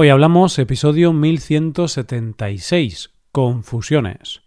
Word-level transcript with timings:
Hoy 0.00 0.10
hablamos 0.10 0.56
episodio 0.60 1.12
1176, 1.12 3.10
Confusiones. 3.32 4.42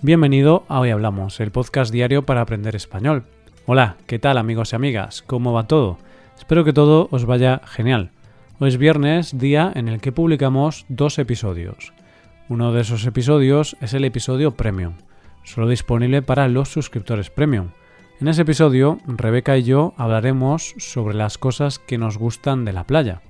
Bienvenido 0.00 0.64
a 0.68 0.80
Hoy 0.80 0.88
Hablamos, 0.88 1.38
el 1.40 1.52
podcast 1.52 1.92
diario 1.92 2.24
para 2.24 2.40
aprender 2.40 2.74
español. 2.74 3.24
Hola, 3.66 3.98
¿qué 4.06 4.18
tal 4.18 4.38
amigos 4.38 4.72
y 4.72 4.76
amigas? 4.76 5.20
¿Cómo 5.20 5.52
va 5.52 5.66
todo? 5.66 5.98
Espero 6.38 6.64
que 6.64 6.72
todo 6.72 7.08
os 7.10 7.26
vaya 7.26 7.60
genial. 7.66 8.10
Hoy 8.58 8.70
es 8.70 8.78
viernes, 8.78 9.38
día 9.38 9.70
en 9.74 9.88
el 9.88 10.00
que 10.00 10.12
publicamos 10.12 10.86
dos 10.88 11.18
episodios. 11.18 11.92
Uno 12.48 12.72
de 12.72 12.80
esos 12.80 13.04
episodios 13.04 13.76
es 13.82 13.92
el 13.92 14.06
episodio 14.06 14.52
Premium, 14.52 14.94
solo 15.46 15.68
disponible 15.68 16.20
para 16.22 16.48
los 16.48 16.68
suscriptores 16.68 17.30
Premium. 17.30 17.68
En 18.20 18.28
ese 18.28 18.42
episodio, 18.42 18.98
Rebeca 19.06 19.56
y 19.56 19.62
yo 19.62 19.94
hablaremos 19.96 20.74
sobre 20.78 21.14
las 21.14 21.38
cosas 21.38 21.78
que 21.78 21.98
nos 21.98 22.18
gustan 22.18 22.64
de 22.64 22.72
la 22.72 22.84
playa. 22.84 23.22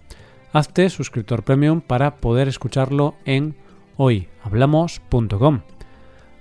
Hazte 0.53 0.89
suscriptor 0.89 1.45
Premium 1.45 1.83
para 1.83 2.17
poder 2.17 2.49
escucharlo 2.49 3.15
en 3.27 3.55
hoyhablamos.com. 3.97 5.61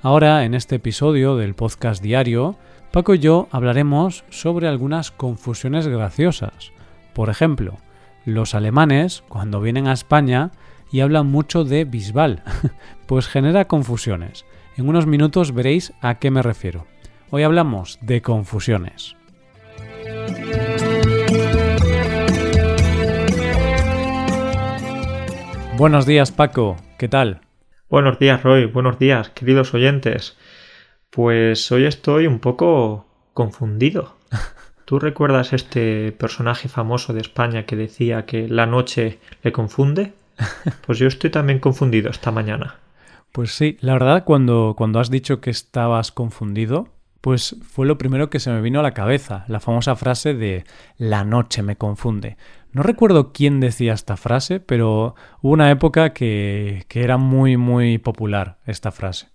Ahora, 0.01 0.45
en 0.45 0.53
este 0.53 0.75
episodio 0.75 1.35
del 1.35 1.55
podcast 1.55 2.01
diario, 2.01 2.55
Paco 2.91 3.13
y 3.13 3.19
yo 3.19 3.49
hablaremos 3.51 4.23
sobre 4.29 4.67
algunas 4.67 5.11
confusiones 5.11 5.87
graciosas. 5.87 6.71
Por 7.13 7.29
ejemplo, 7.29 7.77
los 8.23 8.55
alemanes, 8.55 9.23
cuando 9.27 9.59
vienen 9.59 9.87
a 9.87 9.93
España, 9.93 10.51
y 10.91 11.01
habla 11.01 11.23
mucho 11.23 11.65
de 11.65 11.83
Bisbal, 11.83 12.43
pues 13.07 13.27
genera 13.27 13.65
confusiones. 13.65 14.45
En 14.77 14.89
unos 14.89 15.07
minutos 15.07 15.53
veréis 15.53 15.93
a 16.01 16.19
qué 16.19 16.31
me 16.31 16.41
refiero. 16.41 16.85
Hoy 17.29 17.43
hablamos 17.43 17.97
de 18.01 18.21
confusiones. 18.21 19.15
Buenos 25.77 26.05
días 26.05 26.31
Paco, 26.33 26.75
¿qué 26.99 27.07
tal? 27.07 27.39
Buenos 27.89 28.19
días 28.19 28.43
Roy, 28.43 28.65
buenos 28.65 28.99
días 28.99 29.29
queridos 29.29 29.73
oyentes. 29.73 30.37
Pues 31.09 31.71
hoy 31.71 31.85
estoy 31.85 32.27
un 32.27 32.39
poco 32.39 33.07
confundido. 33.33 34.17
¿Tú 34.85 34.99
recuerdas 34.99 35.53
este 35.53 36.11
personaje 36.11 36.67
famoso 36.67 37.13
de 37.13 37.21
España 37.21 37.65
que 37.65 37.77
decía 37.77 38.25
que 38.25 38.49
la 38.49 38.65
noche 38.65 39.19
le 39.41 39.53
confunde? 39.53 40.11
Pues 40.85 40.99
yo 40.99 41.07
estoy 41.07 41.29
también 41.29 41.59
confundido 41.59 42.09
esta 42.09 42.29
mañana. 42.31 42.75
Pues 43.35 43.51
sí, 43.51 43.77
la 43.81 43.91
verdad 43.91 44.23
cuando, 44.23 44.75
cuando 44.77 45.01
has 45.01 45.11
dicho 45.11 45.41
que 45.41 45.49
estabas 45.49 46.13
confundido, 46.13 46.87
pues 47.19 47.57
fue 47.67 47.85
lo 47.85 47.97
primero 47.97 48.29
que 48.29 48.39
se 48.39 48.49
me 48.49 48.61
vino 48.61 48.79
a 48.79 48.83
la 48.83 48.93
cabeza, 48.93 49.43
la 49.49 49.59
famosa 49.59 49.97
frase 49.97 50.33
de 50.33 50.63
la 50.97 51.25
noche 51.25 51.61
me 51.61 51.75
confunde. 51.75 52.37
No 52.71 52.81
recuerdo 52.81 53.33
quién 53.33 53.59
decía 53.59 53.91
esta 53.91 54.15
frase, 54.15 54.61
pero 54.61 55.15
hubo 55.41 55.51
una 55.51 55.69
época 55.69 56.13
que, 56.13 56.85
que 56.87 57.03
era 57.03 57.17
muy, 57.17 57.57
muy 57.57 57.97
popular 57.97 58.59
esta 58.67 58.93
frase. 58.93 59.27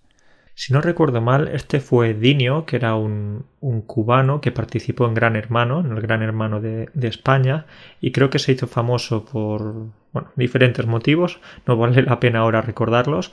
Si 0.55 0.73
no 0.73 0.81
recuerdo 0.81 1.21
mal, 1.21 1.47
este 1.47 1.79
fue 1.79 2.13
Dinio, 2.13 2.65
que 2.65 2.75
era 2.75 2.95
un, 2.95 3.45
un 3.61 3.81
cubano 3.81 4.41
que 4.41 4.51
participó 4.51 5.05
en 5.05 5.13
Gran 5.13 5.35
Hermano, 5.35 5.79
en 5.79 5.91
el 5.91 6.01
Gran 6.01 6.21
Hermano 6.21 6.59
de, 6.59 6.89
de, 6.93 7.07
España, 7.07 7.65
y 8.01 8.11
creo 8.11 8.29
que 8.29 8.39
se 8.39 8.51
hizo 8.51 8.67
famoso 8.67 9.25
por 9.25 9.87
bueno, 10.11 10.29
diferentes 10.35 10.85
motivos, 10.85 11.39
no 11.65 11.77
vale 11.77 12.01
la 12.03 12.19
pena 12.19 12.39
ahora 12.39 12.61
recordarlos, 12.61 13.31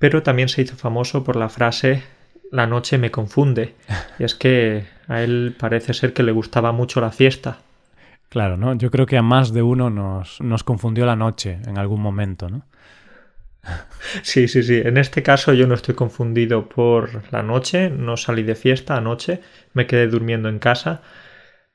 pero 0.00 0.24
también 0.24 0.48
se 0.48 0.62
hizo 0.62 0.74
famoso 0.74 1.22
por 1.22 1.36
la 1.36 1.48
frase 1.48 2.02
la 2.50 2.66
noche 2.66 2.98
me 2.98 3.10
confunde. 3.10 3.74
Y 4.18 4.24
es 4.24 4.34
que 4.34 4.84
a 5.08 5.22
él 5.22 5.56
parece 5.58 5.94
ser 5.94 6.12
que 6.12 6.22
le 6.22 6.32
gustaba 6.32 6.72
mucho 6.72 7.00
la 7.00 7.10
fiesta. 7.10 7.58
Claro, 8.28 8.56
¿no? 8.56 8.74
Yo 8.74 8.90
creo 8.90 9.06
que 9.06 9.16
a 9.16 9.22
más 9.22 9.52
de 9.52 9.62
uno 9.62 9.88
nos, 9.88 10.40
nos 10.40 10.62
confundió 10.62 11.06
la 11.06 11.16
noche 11.16 11.58
en 11.66 11.78
algún 11.78 12.00
momento, 12.00 12.48
¿no? 12.48 12.66
Sí, 14.22 14.48
sí, 14.48 14.62
sí. 14.62 14.80
En 14.84 14.96
este 14.96 15.22
caso 15.22 15.52
yo 15.52 15.66
no 15.66 15.74
estoy 15.74 15.94
confundido 15.94 16.68
por 16.68 17.22
la 17.32 17.42
noche, 17.42 17.90
no 17.90 18.16
salí 18.16 18.42
de 18.42 18.54
fiesta 18.54 18.96
anoche, 18.96 19.40
me 19.74 19.86
quedé 19.86 20.06
durmiendo 20.06 20.48
en 20.48 20.58
casa, 20.58 21.02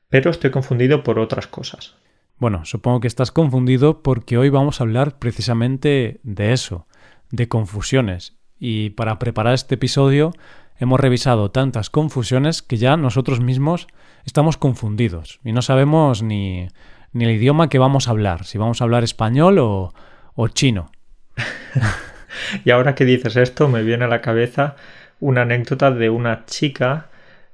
pero 0.10 0.32
estoy 0.32 0.52
confundido 0.52 1.04
por 1.04 1.20
otras 1.20 1.48
cosas. 1.48 1.96
Bueno, 2.38 2.66
supongo 2.66 3.00
que 3.00 3.08
estás 3.08 3.32
confundido 3.32 4.02
porque 4.02 4.38
hoy 4.38 4.50
vamos 4.50 4.80
a 4.80 4.84
hablar 4.84 5.20
precisamente 5.20 6.20
de 6.24 6.54
eso, 6.54 6.88
de 7.32 7.48
confusiones. 7.48 8.38
Y 8.60 8.92
para 8.92 9.20
preparar 9.20 9.54
este 9.54 9.76
episodio 9.76 10.32
hemos 10.78 11.00
revisado 11.00 11.52
tantas 11.52 11.90
confusiones 11.90 12.62
que 12.62 12.78
ya 12.78 12.98
nosotros 12.98 13.40
mismos 13.40 13.88
estamos 14.26 14.58
confundidos 14.58 15.40
y 15.44 15.52
no 15.52 15.62
sabemos 15.62 16.24
ni, 16.24 16.68
ni 17.14 17.26
el 17.26 17.32
idioma 17.32 17.70
que 17.70 17.80
vamos 17.80 18.08
a 18.08 18.12
hablar, 18.12 18.46
si 18.46 18.58
vamos 18.58 18.82
a 18.82 18.84
hablar 18.84 19.04
español 19.04 19.60
o, 19.60 19.94
o 20.34 20.48
chino. 20.50 20.92
y 22.66 22.72
ahora 22.72 22.96
que 22.96 23.06
dices 23.06 23.36
esto, 23.36 23.68
me 23.68 23.84
viene 23.84 24.06
a 24.06 24.10
la 24.10 24.22
cabeza 24.22 24.76
una 25.20 25.44
anécdota 25.44 25.92
de 25.92 26.10
una 26.10 26.46
chica 26.46 27.10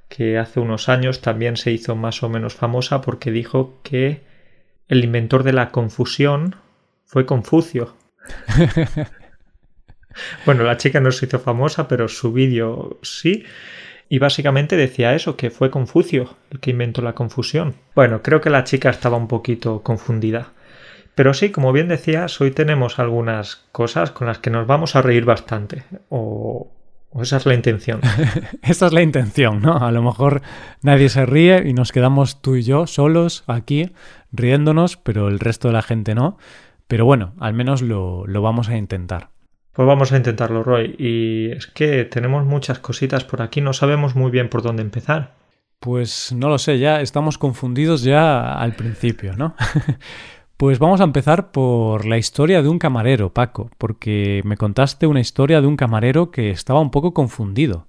que 0.08 0.38
hace 0.38 0.60
unos 0.60 0.88
años 0.88 1.20
también 1.20 1.56
se 1.56 1.70
hizo 1.70 1.96
más 1.96 2.22
o 2.22 2.28
menos 2.28 2.54
famosa 2.54 3.00
porque 3.00 3.30
dijo 3.30 3.78
que 3.82 4.22
el 4.88 5.04
inventor 5.04 5.42
de 5.42 5.54
la 5.54 5.70
confusión 5.70 6.56
fue 7.06 7.24
Confucio. 7.24 7.96
bueno, 10.46 10.64
la 10.64 10.76
chica 10.76 11.00
no 11.00 11.10
se 11.10 11.26
hizo 11.26 11.38
famosa, 11.38 11.88
pero 11.88 12.08
su 12.08 12.32
vídeo 12.32 12.98
sí. 13.02 13.44
Y 14.08 14.18
básicamente 14.18 14.76
decía 14.76 15.14
eso, 15.14 15.36
que 15.36 15.50
fue 15.50 15.70
Confucio 15.70 16.36
el 16.50 16.60
que 16.60 16.70
inventó 16.72 17.00
la 17.00 17.14
confusión. 17.14 17.76
Bueno, 17.94 18.22
creo 18.22 18.42
que 18.42 18.50
la 18.50 18.64
chica 18.64 18.90
estaba 18.90 19.16
un 19.16 19.26
poquito 19.26 19.82
confundida. 19.82 20.52
Pero 21.14 21.34
sí, 21.34 21.50
como 21.50 21.72
bien 21.72 21.88
decías, 21.88 22.40
hoy 22.40 22.50
tenemos 22.50 22.98
algunas 22.98 23.56
cosas 23.72 24.10
con 24.10 24.26
las 24.26 24.38
que 24.38 24.50
nos 24.50 24.66
vamos 24.66 24.96
a 24.96 25.02
reír 25.02 25.24
bastante. 25.24 25.84
O, 26.08 26.70
esa 27.20 27.36
es 27.36 27.46
la 27.46 27.54
intención. 27.54 28.00
esa 28.62 28.86
es 28.86 28.92
la 28.92 29.02
intención, 29.02 29.60
¿no? 29.60 29.76
A 29.76 29.90
lo 29.92 30.02
mejor 30.02 30.42
nadie 30.82 31.10
se 31.10 31.26
ríe 31.26 31.68
y 31.68 31.74
nos 31.74 31.92
quedamos 31.92 32.40
tú 32.40 32.56
y 32.56 32.62
yo 32.62 32.86
solos 32.86 33.44
aquí 33.46 33.92
riéndonos, 34.32 34.96
pero 34.96 35.28
el 35.28 35.38
resto 35.38 35.68
de 35.68 35.74
la 35.74 35.82
gente 35.82 36.14
no. 36.14 36.38
Pero 36.86 37.04
bueno, 37.04 37.34
al 37.38 37.52
menos 37.52 37.82
lo, 37.82 38.26
lo 38.26 38.42
vamos 38.42 38.68
a 38.68 38.76
intentar. 38.76 39.28
Pues 39.72 39.88
vamos 39.88 40.12
a 40.12 40.16
intentarlo, 40.16 40.62
Roy. 40.62 40.94
Y 40.98 41.50
es 41.52 41.66
que 41.66 42.04
tenemos 42.04 42.44
muchas 42.44 42.78
cositas 42.78 43.24
por 43.24 43.42
aquí, 43.42 43.60
no 43.60 43.72
sabemos 43.72 44.14
muy 44.14 44.30
bien 44.30 44.48
por 44.48 44.62
dónde 44.62 44.82
empezar. 44.82 45.34
Pues 45.80 46.32
no 46.32 46.48
lo 46.48 46.58
sé, 46.58 46.78
ya 46.78 47.00
estamos 47.00 47.38
confundidos 47.38 48.02
ya 48.02 48.54
al 48.54 48.74
principio, 48.74 49.34
¿no? 49.36 49.54
Pues 50.62 50.78
vamos 50.78 51.00
a 51.00 51.04
empezar 51.04 51.50
por 51.50 52.06
la 52.06 52.18
historia 52.18 52.62
de 52.62 52.68
un 52.68 52.78
camarero, 52.78 53.32
Paco, 53.32 53.68
porque 53.78 54.42
me 54.44 54.56
contaste 54.56 55.08
una 55.08 55.18
historia 55.18 55.60
de 55.60 55.66
un 55.66 55.76
camarero 55.76 56.30
que 56.30 56.50
estaba 56.50 56.78
un 56.78 56.92
poco 56.92 57.12
confundido. 57.12 57.88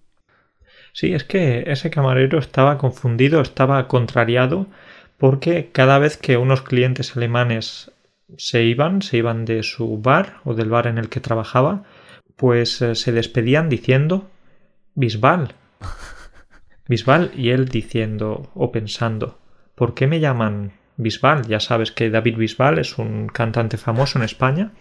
Sí, 0.92 1.14
es 1.14 1.24
que 1.24 1.66
ese 1.68 1.92
camarero 1.92 2.40
estaba 2.40 2.80
confundido, 2.80 3.42
estaba 3.42 3.88
contrariado, 3.88 4.66
porque 5.20 5.70
cada 5.72 6.00
vez 6.00 6.18
que 6.18 6.38
unos 6.38 6.64
clientes 6.64 7.16
alemanes 7.16 7.92
se 8.38 8.64
iban, 8.64 9.02
se 9.02 9.18
iban 9.18 9.46
de 9.46 9.64
su 9.64 9.98
bar 9.98 10.38
o 10.44 10.54
del 10.54 10.70
bar 10.70 10.88
en 10.88 10.98
el 10.98 11.10
que 11.10 11.20
trabajaba, 11.20 11.84
pues 12.36 12.82
eh, 12.82 12.96
se 12.96 13.12
despedían 13.12 13.70
diciendo 13.70 14.30
Bisbal. 14.96 15.56
Bisbal 16.88 17.32
y 17.36 17.50
él 17.50 17.68
diciendo 17.68 18.52
o 18.56 18.72
pensando 18.72 19.40
¿por 19.76 19.94
qué 19.94 20.08
me 20.08 20.20
llaman 20.20 20.74
Bisbal. 20.98 21.48
Ya 21.48 21.60
sabes 21.60 21.92
que 21.92 22.10
David 22.10 22.38
Bisbal 22.38 22.80
es 22.80 22.98
un 22.98 23.28
cantante 23.28 23.78
famoso 23.78 24.20
en 24.20 24.26
España. 24.26 24.72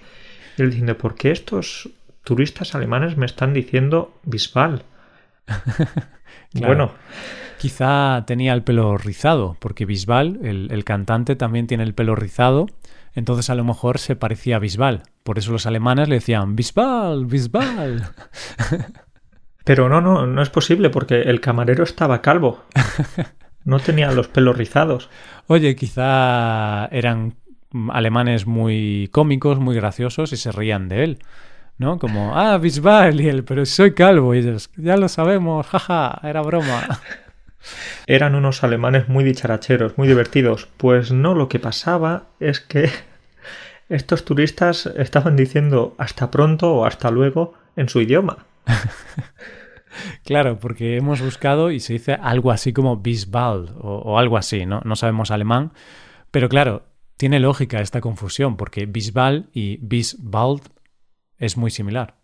Y 0.57 0.63
él 0.63 0.71
diciendo, 0.71 0.99
¿por 0.99 1.15
qué 1.15 1.31
estos 1.31 1.89
turistas 2.25 2.75
alemanes 2.75 3.17
me 3.17 3.27
están 3.27 3.53
diciendo 3.53 4.19
Bisbal? 4.25 4.85
Bueno. 6.55 6.93
Quizá 7.59 8.25
tenía 8.27 8.53
el 8.53 8.63
pelo 8.63 8.99
rizado, 8.99 9.57
porque 9.59 9.87
Bisbal, 9.87 10.41
el, 10.43 10.69
el, 10.71 10.85
cantante, 10.85 11.35
también 11.35 11.67
tiene 11.67 11.83
el 11.85 11.95
pelo 11.95 12.15
rizado. 12.15 12.67
Entonces 13.15 13.51
a 13.51 13.55
lo 13.55 13.65
mejor 13.65 13.99
se 13.99 14.17
parecía 14.17 14.57
a 14.57 14.59
Bisbal. 14.59 15.03
Por 15.23 15.39
eso 15.39 15.53
los 15.53 15.67
alemanes 15.67 16.09
le 16.09 16.17
decían 16.17 16.57
Bisbal, 16.57 17.27
Bisbal. 17.27 18.09
Pero 19.65 19.89
no, 19.89 20.01
no, 20.01 20.27
no 20.27 20.43
es 20.43 20.51
posible 20.51 20.91
porque 20.91 21.23
el 21.23 21.41
camarero 21.41 21.85
estaba 21.85 22.23
calvo. 22.23 22.65
No 23.65 23.79
tenía 23.79 24.11
los 24.11 24.29
pelos 24.29 24.57
rizados. 24.57 25.09
Oye, 25.47 25.77
quizá 25.77 26.87
eran 26.87 27.37
alemanes 27.91 28.47
muy 28.47 29.09
cómicos, 29.13 29.59
muy 29.61 29.77
graciosos 29.77 30.33
y 30.33 30.37
se 30.37 30.53
rían 30.53 30.89
de 30.89 31.05
él. 31.05 31.19
¿No? 31.79 31.99
Como, 31.99 32.37
ah, 32.37 32.59
Bisbal 32.59 33.21
y 33.21 33.29
él, 33.29 33.45
pero 33.45 33.65
soy 33.65 33.95
calvo. 33.95 34.35
Y 34.35 34.39
ellos, 34.39 34.71
ya 34.77 34.97
lo 34.97 35.09
sabemos, 35.09 35.67
jaja, 35.69 36.21
era 36.23 36.43
broma. 36.43 37.01
Eran 38.07 38.35
unos 38.35 38.65
alemanes 38.65 39.09
muy 39.09 39.25
dicharacheros, 39.25 39.97
muy 39.99 40.09
divertidos. 40.09 40.69
Pues 40.77 41.13
no, 41.13 41.35
lo 41.35 41.49
que 41.49 41.59
pasaba 41.59 42.25
es 42.41 42.61
que 42.61 42.91
estos 43.89 44.25
turistas 44.25 44.87
estaban 44.87 45.37
diciendo 45.37 45.95
hasta 45.99 46.31
pronto 46.31 46.75
o 46.75 46.85
hasta 46.85 47.11
luego 47.11 47.55
en 47.77 47.89
su 47.89 48.01
idioma. 48.01 48.47
Claro, 50.25 50.59
porque 50.59 50.97
hemos 50.97 51.21
buscado 51.21 51.71
y 51.71 51.79
se 51.79 51.93
dice 51.93 52.15
algo 52.15 52.51
así 52.51 52.73
como 52.73 52.97
Bisbald 52.97 53.73
o, 53.79 53.99
o 53.99 54.19
algo 54.19 54.39
así, 54.39 54.65
¿no? 54.65 54.81
No 54.85 54.97
sabemos 54.97 55.31
alemán. 55.31 55.73
Pero 56.31 56.49
claro, 56.49 56.87
tiene 57.19 57.41
lógica 57.41 57.81
esta 57.81 58.01
confusión, 58.01 58.57
porque 58.57 58.87
Bisbal 58.87 59.51
y 59.53 59.77
Bisbald 59.83 60.63
es 61.39 61.57
muy 61.57 61.71
similar. 61.71 62.22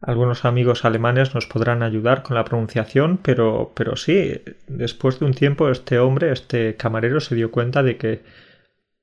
Algunos 0.00 0.44
amigos 0.44 0.84
alemanes 0.84 1.34
nos 1.34 1.46
podrán 1.46 1.82
ayudar 1.82 2.22
con 2.22 2.36
la 2.36 2.44
pronunciación, 2.44 3.18
pero, 3.22 3.72
pero 3.74 3.96
sí, 3.96 4.42
después 4.66 5.18
de 5.18 5.26
un 5.26 5.34
tiempo 5.34 5.70
este 5.70 5.98
hombre, 5.98 6.32
este 6.32 6.76
camarero, 6.76 7.20
se 7.20 7.34
dio 7.34 7.50
cuenta 7.50 7.82
de 7.82 7.96
que 7.96 8.22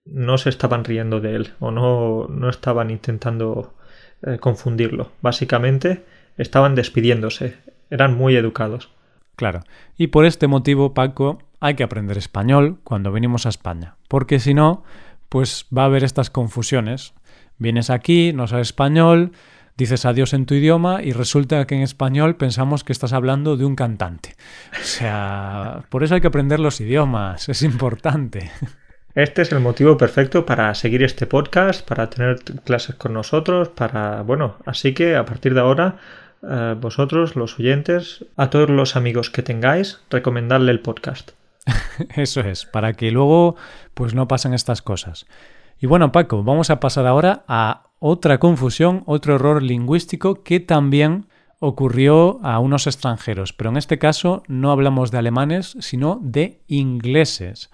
no 0.05 0.37
se 0.37 0.49
estaban 0.49 0.83
riendo 0.83 1.19
de 1.19 1.35
él 1.35 1.53
o 1.59 1.71
no, 1.71 2.27
no 2.27 2.49
estaban 2.49 2.91
intentando 2.91 3.73
eh, 4.21 4.37
confundirlo. 4.39 5.11
Básicamente 5.21 6.03
estaban 6.37 6.75
despidiéndose, 6.75 7.57
eran 7.89 8.15
muy 8.15 8.35
educados. 8.35 8.89
Claro. 9.35 9.63
Y 9.97 10.07
por 10.07 10.25
este 10.25 10.47
motivo, 10.47 10.93
Paco, 10.93 11.39
hay 11.59 11.75
que 11.75 11.83
aprender 11.83 12.17
español 12.17 12.79
cuando 12.83 13.11
venimos 13.11 13.45
a 13.45 13.49
España, 13.49 13.95
porque 14.07 14.39
si 14.39 14.53
no, 14.53 14.83
pues 15.29 15.65
va 15.75 15.83
a 15.83 15.85
haber 15.85 16.03
estas 16.03 16.29
confusiones. 16.29 17.13
Vienes 17.57 17.89
aquí, 17.89 18.33
no 18.33 18.47
sabes 18.47 18.67
español, 18.67 19.31
dices 19.77 20.05
adiós 20.05 20.33
en 20.33 20.45
tu 20.45 20.53
idioma 20.53 21.01
y 21.03 21.11
resulta 21.11 21.65
que 21.65 21.75
en 21.75 21.81
español 21.81 22.35
pensamos 22.35 22.83
que 22.83 22.93
estás 22.93 23.13
hablando 23.13 23.57
de 23.57 23.65
un 23.65 23.75
cantante. 23.75 24.35
O 24.73 24.83
sea, 24.83 25.83
por 25.89 26.03
eso 26.03 26.15
hay 26.15 26.21
que 26.21 26.27
aprender 26.27 26.59
los 26.59 26.79
idiomas, 26.81 27.49
es 27.49 27.61
importante. 27.63 28.51
Este 29.15 29.43
es 29.43 29.51
el 29.51 29.59
motivo 29.59 29.95
perfecto 29.95 30.43
para 30.43 30.73
seguir 30.73 31.03
este 31.03 31.27
podcast, 31.27 31.87
para 31.87 32.09
tener 32.09 32.39
clases 32.63 32.95
con 32.95 33.13
nosotros, 33.13 33.69
para, 33.69 34.23
bueno, 34.23 34.57
así 34.65 34.95
que 34.95 35.15
a 35.15 35.23
partir 35.23 35.53
de 35.53 35.59
ahora, 35.59 35.97
eh, 36.41 36.75
vosotros, 36.79 37.35
los 37.35 37.59
oyentes, 37.59 38.25
a 38.37 38.49
todos 38.49 38.71
los 38.71 38.95
amigos 38.95 39.29
que 39.29 39.43
tengáis, 39.43 40.01
recomendarle 40.09 40.71
el 40.71 40.79
podcast. 40.79 41.31
Eso 42.15 42.41
es, 42.41 42.65
para 42.65 42.93
que 42.93 43.11
luego 43.11 43.55
pues 43.93 44.15
no 44.15 44.27
pasen 44.27 44.55
estas 44.55 44.81
cosas. 44.81 45.27
Y 45.79 45.85
bueno, 45.85 46.11
Paco, 46.11 46.43
vamos 46.43 46.69
a 46.69 46.79
pasar 46.79 47.05
ahora 47.05 47.43
a 47.47 47.83
otra 48.05 48.37
confusión, 48.37 49.03
otro 49.05 49.35
error 49.35 49.63
lingüístico 49.63 50.43
que 50.43 50.59
también 50.59 51.27
ocurrió 51.59 52.41
a 52.43 52.59
unos 52.59 52.85
extranjeros, 52.85 53.53
pero 53.53 53.69
en 53.69 53.77
este 53.77 53.97
caso 53.97 54.43
no 54.49 54.71
hablamos 54.71 55.09
de 55.09 55.19
alemanes, 55.19 55.77
sino 55.79 56.19
de 56.21 56.59
ingleses. 56.67 57.71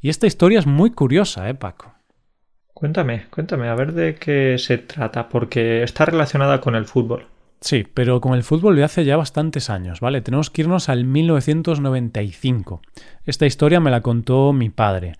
Y 0.00 0.10
esta 0.10 0.28
historia 0.28 0.60
es 0.60 0.66
muy 0.68 0.92
curiosa, 0.92 1.48
¿eh, 1.48 1.54
Paco? 1.54 1.92
Cuéntame, 2.72 3.26
cuéntame, 3.30 3.66
a 3.66 3.74
ver 3.74 3.94
de 3.94 4.14
qué 4.14 4.58
se 4.58 4.78
trata, 4.78 5.28
porque 5.28 5.82
está 5.82 6.04
relacionada 6.04 6.60
con 6.60 6.76
el 6.76 6.84
fútbol. 6.84 7.26
Sí, 7.60 7.84
pero 7.92 8.20
con 8.20 8.34
el 8.34 8.44
fútbol 8.44 8.76
de 8.76 8.84
hace 8.84 9.04
ya 9.04 9.16
bastantes 9.16 9.70
años, 9.70 9.98
¿vale? 9.98 10.20
Tenemos 10.20 10.50
que 10.50 10.62
irnos 10.62 10.88
al 10.88 11.04
1995. 11.04 12.80
Esta 13.24 13.44
historia 13.44 13.80
me 13.80 13.90
la 13.90 14.02
contó 14.02 14.52
mi 14.52 14.70
padre. 14.70 15.14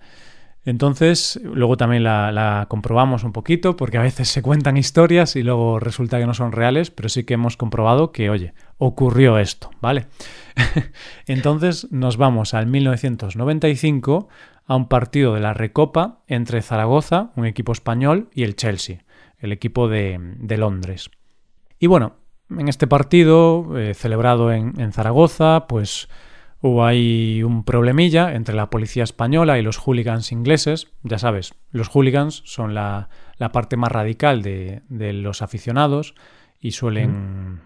Entonces, 0.65 1.39
luego 1.43 1.77
también 1.77 2.03
la, 2.03 2.65
comprobamos 2.69 3.23
un 3.23 3.31
poquito, 3.31 3.77
porque 3.77 3.99
a 3.99 4.01
veces 4.01 4.27
se 4.29 4.41
cuentan 4.41 4.77
historias 4.77 5.35
y 5.35 5.43
luego 5.43 5.79
resulta 5.79 6.19
que 6.19 6.25
no 6.25 6.33
son 6.33 6.51
reales, 6.51 6.89
pero 6.89 7.07
sí 7.07 7.23
que 7.23 7.35
hemos 7.35 7.55
comprobado 7.55 8.11
que, 8.11 8.31
oye, 8.31 8.53
ocurrió 8.79 9.37
esto, 9.37 9.69
¿vale? 9.79 10.07
Entonces 11.27 11.87
nos 11.91 12.17
vamos 12.17 12.55
al 12.55 12.65
1995 12.65 14.27
a 14.65 14.75
un 14.75 14.87
partido 14.87 15.35
de 15.35 15.39
la 15.39 15.53
Recopa 15.53 16.23
entre 16.27 16.63
Zaragoza, 16.63 17.31
un 17.35 17.45
equipo 17.45 17.71
español, 17.71 18.29
y 18.33 18.43
el 18.43 18.55
Chelsea, 18.55 19.03
el 19.37 19.51
equipo 19.51 19.87
de, 19.87 20.19
Londres. 20.57 21.11
Y 21.79 21.85
bueno, 21.85 22.15
en 22.49 22.67
este 22.67 22.87
partido, 22.87 23.77
eh, 23.77 23.93
celebrado 23.93 24.51
en, 24.51 24.91
Zaragoza, 24.91 25.67
pues 25.67 26.09
hubo 26.65 26.83
ahí 26.83 27.43
un 27.43 27.63
problemilla 27.63 28.33
entre 28.33 28.55
la 28.55 28.71
policía 28.71 29.03
española 29.03 29.59
y 29.59 29.61
los 29.61 29.77
hooligans 29.77 30.31
ingleses. 30.31 30.87
Ya 31.03 31.19
sabes, 31.19 31.53
los 31.71 31.89
hooligans 31.89 32.41
son 32.45 32.73
la, 32.73 33.09
la 33.37 33.51
parte 33.51 33.77
más 33.77 33.91
radical 33.91 34.41
de, 34.41 34.81
de, 34.89 35.13
los 35.13 35.43
aficionados 35.43 36.15
y 36.59 36.71
suelen, 36.71 37.53
mm. 37.53 37.61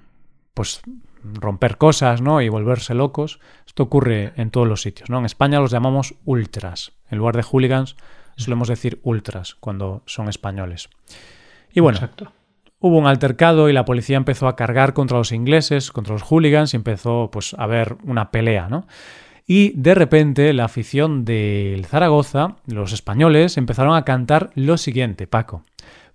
pues, 0.54 0.82
romper 1.24 1.78
cosas, 1.78 2.22
¿no? 2.22 2.42
Y 2.42 2.50
volverse 2.50 2.94
locos. 2.94 3.40
Esto 3.66 3.84
ocurre 3.84 4.34
en 4.36 4.52
todos 4.52 4.68
los 4.68 4.82
sitios, 4.82 5.10
¿no? 5.10 5.20
En 5.20 5.26
España 5.26 5.62
los 5.62 5.72
llamamos 5.72 6.16
ultras. 6.26 6.92
En 7.10 7.20
lugar 7.20 7.38
de 7.38 7.44
hooligans 7.44 7.96
solemos 8.36 8.68
decir 8.68 9.00
ultras 9.04 9.56
cuando 9.56 10.04
son 10.08 10.28
españoles. 10.28 10.90
Y 11.72 11.80
bueno, 11.80 12.00
Exacto. 12.00 12.34
Hubo 12.80 12.98
un 12.98 13.08
altercado 13.08 13.70
y 13.70 13.74
la 13.74 13.86
policía 13.86 14.18
empezó 14.18 14.48
a 14.48 14.56
cargar 14.56 14.94
contra 14.94 15.18
los 15.18 15.32
ingleses, 15.32 15.92
contra 15.92 16.14
los 16.14 16.24
hooligans 16.24 16.74
y 16.74 16.78
empezó 16.78 17.30
pues 17.32 17.54
a 17.54 17.64
haber 17.64 17.98
una 18.04 18.32
pelea, 18.32 18.68
¿no? 18.70 18.88
Y 19.46 19.74
de 19.76 19.96
repente 19.96 20.54
la 20.54 20.66
afición 20.66 21.26
del 21.26 21.86
Zaragoza, 21.86 22.58
los 22.68 22.94
españoles, 22.94 23.58
empezaron 23.58 23.96
a 23.96 24.06
cantar 24.06 24.52
lo 24.54 24.78
siguiente, 24.78 25.26
Paco. 25.26 25.64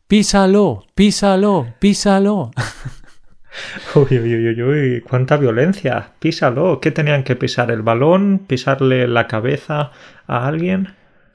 Písalo, 0.07 0.85
písalo, 0.95 1.67
písalo. 1.81 2.51
Uy, 3.95 4.19
uy, 4.19 4.49
uy, 4.49 4.63
uy, 4.63 5.01
cuánta 5.01 5.37
violencia. 5.37 6.11
Písalo. 6.19 6.81
¿Qué 6.81 6.91
tenían 6.91 7.23
que 7.23 7.37
pisar? 7.37 7.71
¿El 7.71 7.83
balón? 7.83 8.41
¿Pisarle 8.47 9.07
la 9.07 9.29
cabeza 9.29 9.93
a 10.27 10.47
alguien? 10.49 10.89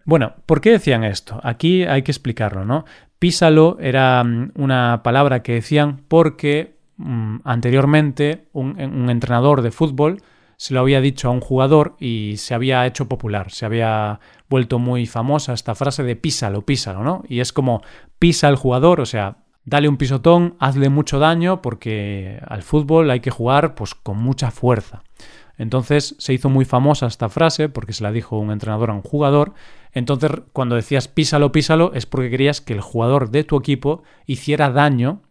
Bueno, 0.03 0.33
¿por 0.45 0.59
qué 0.59 0.71
decían 0.71 1.03
esto? 1.03 1.39
Aquí 1.43 1.83
hay 1.83 2.01
que 2.01 2.11
explicarlo, 2.11 2.65
¿no? 2.65 2.83
Písalo 3.19 3.77
era 3.81 4.23
una 4.55 5.01
palabra 5.03 5.43
que 5.43 5.53
decían 5.53 6.01
porque 6.07 6.77
um, 6.97 7.41
anteriormente 7.43 8.47
un, 8.53 8.79
entrenador 9.09 9.61
de 9.61 9.71
fútbol 9.71 10.21
se 10.55 10.73
lo 10.73 10.79
había 10.79 11.01
dicho 11.01 11.27
a 11.27 11.31
un 11.31 11.41
jugador 11.41 11.95
y 11.99 12.35
se 12.37 12.53
había 12.53 12.85
hecho 12.85 13.07
popular, 13.07 13.51
se 13.51 13.65
había 13.65 14.19
vuelto 14.49 14.79
muy 14.79 15.05
famosa 15.05 15.53
esta 15.53 15.75
frase 15.75 16.03
de 16.03 16.15
písalo, 16.15 16.65
písalo, 16.65 17.03
¿no? 17.03 17.23
Y 17.27 17.39
es 17.39 17.53
como 17.53 17.81
pisa 18.19 18.49
el 18.49 18.55
jugador, 18.55 18.99
o 18.99 19.05
sea, 19.05 19.37
dale 19.65 19.87
un 19.87 19.97
pisotón, 19.97 20.55
hazle 20.59 20.89
mucho 20.89 21.19
daño 21.19 21.61
porque 21.61 22.41
al 22.47 22.63
fútbol 22.63 23.11
hay 23.11 23.19
que 23.19 23.31
jugar 23.31 23.75
pues 23.75 23.95
con 23.95 24.17
mucha 24.17 24.51
fuerza. 24.51 25.03
Entonces 25.57 26.15
se 26.19 26.33
hizo 26.33 26.49
muy 26.49 26.65
famosa 26.65 27.05
esta 27.07 27.29
frase 27.29 27.67
porque 27.69 27.93
se 27.93 28.03
la 28.03 28.11
dijo 28.11 28.39
un 28.39 28.51
entrenador 28.51 28.91
a 28.91 28.93
un 28.93 29.01
jugador. 29.01 29.53
Entonces 29.93 30.31
cuando 30.53 30.75
decías 30.75 31.07
písalo, 31.07 31.51
písalo 31.51 31.91
es 31.93 32.05
porque 32.05 32.29
querías 32.29 32.61
que 32.61 32.73
el 32.73 32.81
jugador 32.81 33.31
de 33.31 33.43
tu 33.43 33.57
equipo 33.57 34.03
hiciera 34.25 34.69
daño 34.69 35.21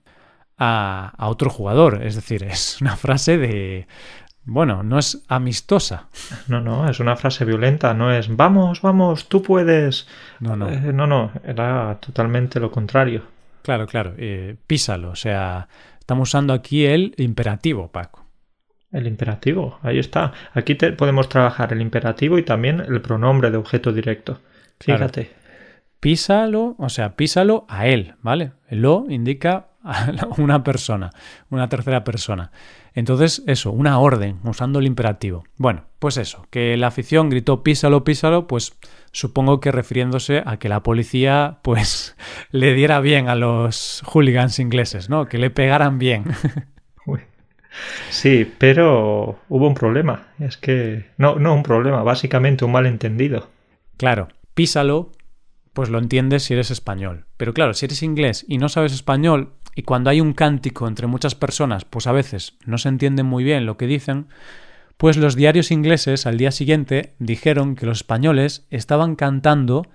a, 0.56 1.12
a 1.16 1.28
otro 1.28 1.50
jugador. 1.50 2.02
Es 2.02 2.14
decir, 2.14 2.42
es 2.44 2.80
una 2.80 2.96
frase 2.96 3.38
de... 3.38 3.86
Bueno, 4.50 4.82
no 4.82 4.98
es 4.98 5.24
amistosa. 5.28 6.08
No, 6.48 6.62
no, 6.62 6.88
es 6.88 7.00
una 7.00 7.16
frase 7.16 7.44
violenta, 7.44 7.92
no 7.92 8.10
es 8.10 8.34
vamos, 8.34 8.80
vamos, 8.80 9.28
tú 9.28 9.42
puedes. 9.42 10.08
No, 10.40 10.56
no. 10.56 10.70
Eh, 10.70 10.90
no, 10.94 11.06
no, 11.06 11.32
era 11.44 11.98
totalmente 12.00 12.58
lo 12.58 12.70
contrario. 12.70 13.24
Claro, 13.60 13.86
claro, 13.86 14.14
eh, 14.16 14.56
písalo. 14.66 15.10
O 15.10 15.16
sea, 15.16 15.68
estamos 16.00 16.30
usando 16.30 16.54
aquí 16.54 16.86
el 16.86 17.14
imperativo, 17.18 17.88
Paco. 17.92 18.24
El 18.90 19.06
imperativo, 19.06 19.78
ahí 19.82 19.98
está. 19.98 20.32
Aquí 20.54 20.74
te, 20.74 20.92
podemos 20.92 21.28
trabajar 21.28 21.74
el 21.74 21.82
imperativo 21.82 22.38
y 22.38 22.42
también 22.42 22.80
el 22.80 23.02
pronombre 23.02 23.50
de 23.50 23.58
objeto 23.58 23.92
directo. 23.92 24.40
Fíjate. 24.80 25.26
Claro. 25.26 25.38
Písalo, 26.00 26.76
o 26.78 26.88
sea, 26.88 27.16
písalo 27.16 27.66
a 27.68 27.88
él, 27.88 28.14
¿vale? 28.22 28.52
El 28.68 28.82
lo 28.82 29.06
indica 29.08 29.66
a 29.82 30.10
una 30.38 30.62
persona, 30.62 31.10
una 31.50 31.68
tercera 31.68 32.04
persona. 32.04 32.52
Entonces, 32.94 33.42
eso, 33.46 33.72
una 33.72 33.98
orden, 33.98 34.38
usando 34.44 34.78
el 34.78 34.86
imperativo. 34.86 35.44
Bueno, 35.56 35.84
pues 35.98 36.16
eso, 36.16 36.46
que 36.50 36.76
la 36.76 36.88
afición 36.88 37.30
gritó 37.30 37.62
písalo, 37.62 38.04
písalo, 38.04 38.46
pues 38.46 38.76
supongo 39.12 39.60
que 39.60 39.72
refiriéndose 39.72 40.42
a 40.44 40.58
que 40.58 40.68
la 40.68 40.82
policía, 40.82 41.58
pues, 41.62 42.16
le 42.50 42.74
diera 42.74 43.00
bien 43.00 43.28
a 43.28 43.34
los 43.34 44.02
hooligans 44.04 44.58
ingleses, 44.58 45.08
¿no? 45.10 45.26
Que 45.26 45.38
le 45.38 45.50
pegaran 45.50 45.98
bien. 45.98 46.24
Uy. 47.06 47.20
Sí, 48.10 48.52
pero 48.58 49.38
hubo 49.48 49.66
un 49.66 49.74
problema. 49.74 50.28
Es 50.38 50.56
que. 50.56 51.06
No, 51.16 51.36
no 51.36 51.54
un 51.54 51.62
problema, 51.62 52.02
básicamente 52.02 52.64
un 52.64 52.72
malentendido. 52.72 53.48
Claro, 53.96 54.28
písalo, 54.58 55.12
pues 55.72 55.88
lo 55.88 56.00
entiendes 56.00 56.42
si 56.42 56.54
eres 56.54 56.72
español. 56.72 57.26
Pero 57.36 57.54
claro, 57.54 57.74
si 57.74 57.86
eres 57.86 58.02
inglés 58.02 58.44
y 58.48 58.58
no 58.58 58.68
sabes 58.68 58.92
español, 58.92 59.52
y 59.76 59.82
cuando 59.82 60.10
hay 60.10 60.20
un 60.20 60.32
cántico 60.32 60.88
entre 60.88 61.06
muchas 61.06 61.36
personas, 61.36 61.84
pues 61.84 62.08
a 62.08 62.12
veces 62.12 62.58
no 62.66 62.76
se 62.76 62.88
entiende 62.88 63.22
muy 63.22 63.44
bien 63.44 63.66
lo 63.66 63.76
que 63.76 63.86
dicen, 63.86 64.26
pues 64.96 65.16
los 65.16 65.36
diarios 65.36 65.70
ingleses 65.70 66.26
al 66.26 66.38
día 66.38 66.50
siguiente 66.50 67.14
dijeron 67.20 67.76
que 67.76 67.86
los 67.86 67.98
españoles 67.98 68.66
estaban 68.70 69.14
cantando 69.14 69.86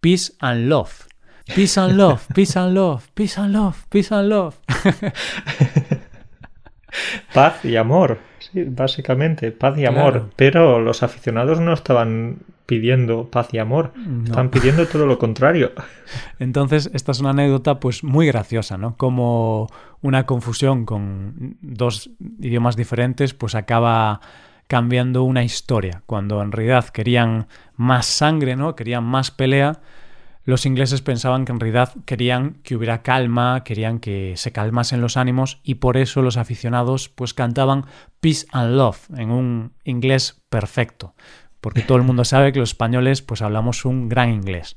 Peace 0.00 0.34
and 0.38 0.68
Love. 0.68 1.08
Peace 1.52 1.80
and 1.80 1.96
love, 1.96 2.22
peace 2.32 2.56
and 2.56 2.74
love, 2.74 3.08
peace 3.14 3.40
and 3.40 3.52
love, 3.52 3.74
peace 3.88 4.14
and 4.14 4.28
love. 4.28 4.54
paz 7.34 7.64
y 7.64 7.74
amor, 7.74 8.20
sí, 8.38 8.62
básicamente, 8.62 9.50
paz 9.50 9.76
y 9.78 9.84
amor. 9.84 10.30
Pero 10.36 10.78
los 10.78 11.02
aficionados 11.02 11.58
no 11.58 11.72
estaban 11.72 12.38
pidiendo 12.66 13.28
paz 13.30 13.48
y 13.52 13.58
amor, 13.58 13.92
están 14.24 14.50
pidiendo 14.50 14.86
todo 14.86 15.06
lo 15.06 15.18
contrario. 15.18 15.72
Entonces, 16.38 16.90
esta 16.94 17.12
es 17.12 17.20
una 17.20 17.30
anécdota 17.30 17.80
pues 17.80 18.04
muy 18.04 18.26
graciosa, 18.26 18.78
¿no? 18.78 18.96
Como 18.96 19.68
una 20.00 20.26
confusión 20.26 20.84
con 20.84 21.56
dos 21.60 22.10
idiomas 22.40 22.76
diferentes 22.76 23.34
pues 23.34 23.54
acaba 23.54 24.20
cambiando 24.66 25.22
una 25.24 25.44
historia, 25.44 26.02
cuando 26.06 26.40
en 26.40 26.52
realidad 26.52 26.88
querían 26.88 27.46
más 27.76 28.06
sangre, 28.06 28.56
¿no? 28.56 28.74
Querían 28.74 29.04
más 29.04 29.30
pelea. 29.30 29.80
Los 30.44 30.66
ingleses 30.66 31.02
pensaban 31.02 31.44
que 31.44 31.52
en 31.52 31.60
realidad 31.60 31.92
querían 32.04 32.54
que 32.62 32.74
hubiera 32.74 33.02
calma, 33.02 33.62
querían 33.64 34.00
que 34.00 34.34
se 34.36 34.50
calmasen 34.50 35.00
los 35.00 35.16
ánimos 35.16 35.60
y 35.62 35.76
por 35.76 35.96
eso 35.96 36.22
los 36.22 36.36
aficionados 36.36 37.08
pues 37.08 37.34
cantaban 37.34 37.84
Peace 38.20 38.46
and 38.50 38.74
Love 38.76 39.08
en 39.16 39.30
un 39.30 39.72
inglés 39.84 40.42
perfecto 40.48 41.14
porque 41.62 41.82
todo 41.82 41.96
el 41.96 42.04
mundo 42.04 42.24
sabe 42.24 42.52
que 42.52 42.58
los 42.58 42.70
españoles 42.70 43.22
pues 43.22 43.40
hablamos 43.40 43.86
un 43.86 44.08
gran 44.08 44.30
inglés. 44.30 44.76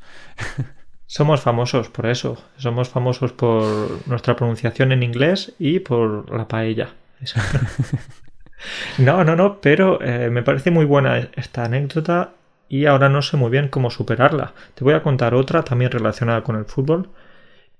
Somos 1.08 1.42
famosos 1.42 1.90
por 1.90 2.06
eso, 2.06 2.44
somos 2.58 2.90
famosos 2.90 3.32
por 3.32 4.08
nuestra 4.08 4.36
pronunciación 4.36 4.92
en 4.92 5.04
inglés 5.04 5.54
y 5.60 5.80
por 5.80 6.32
la 6.36 6.48
paella. 6.48 6.90
no, 9.00 9.24
no, 9.24 9.36
no, 9.36 9.62
pero 9.62 10.00
eh, 10.02 10.30
me 10.30 10.44
parece 10.44 10.72
muy 10.72 10.86
buena 10.86 11.30
esta 11.36 11.66
anécdota 11.66 12.34
y 12.70 12.86
ahora 12.86 13.10
no 13.10 13.22
sé 13.22 13.36
muy 13.36 13.50
bien 13.50 13.68
cómo 13.68 13.90
superarla. 13.90 14.54
Te 14.76 14.84
voy 14.84 14.94
a 14.94 15.02
contar 15.04 15.34
otra 15.34 15.64
también 15.64 15.92
relacionada 15.92 16.44
con 16.44 16.56
el 16.56 16.66
fútbol 16.66 17.10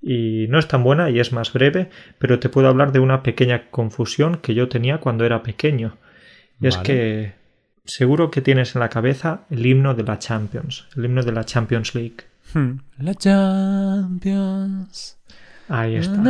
y 0.02 0.46
no 0.48 0.58
es 0.58 0.66
tan 0.66 0.82
buena 0.82 1.10
y 1.10 1.20
es 1.20 1.32
más 1.32 1.52
breve, 1.52 1.90
pero 2.18 2.40
te 2.40 2.48
puedo 2.48 2.68
hablar 2.68 2.90
de 2.90 3.00
una 3.00 3.22
pequeña 3.22 3.70
confusión 3.70 4.36
que 4.36 4.54
yo 4.54 4.68
tenía 4.68 4.98
cuando 4.98 5.24
era 5.24 5.42
pequeño. 5.42 5.96
Y 6.60 6.68
es 6.68 6.78
que 6.78 7.34
seguro 7.86 8.30
que 8.30 8.40
tienes 8.40 8.74
en 8.74 8.80
la 8.80 8.88
cabeza 8.88 9.42
el 9.50 9.64
himno 9.64 9.94
de 9.94 10.02
la 10.02 10.18
Champions, 10.18 10.86
el 10.96 11.04
himno 11.04 11.22
de 11.22 11.32
la 11.32 11.44
Champions 11.44 11.94
League. 11.94 12.16
Hmm. 12.52 12.78
La 12.98 13.14
Champions. 13.14 15.18
Ahí 15.68 15.96
está. 15.96 16.22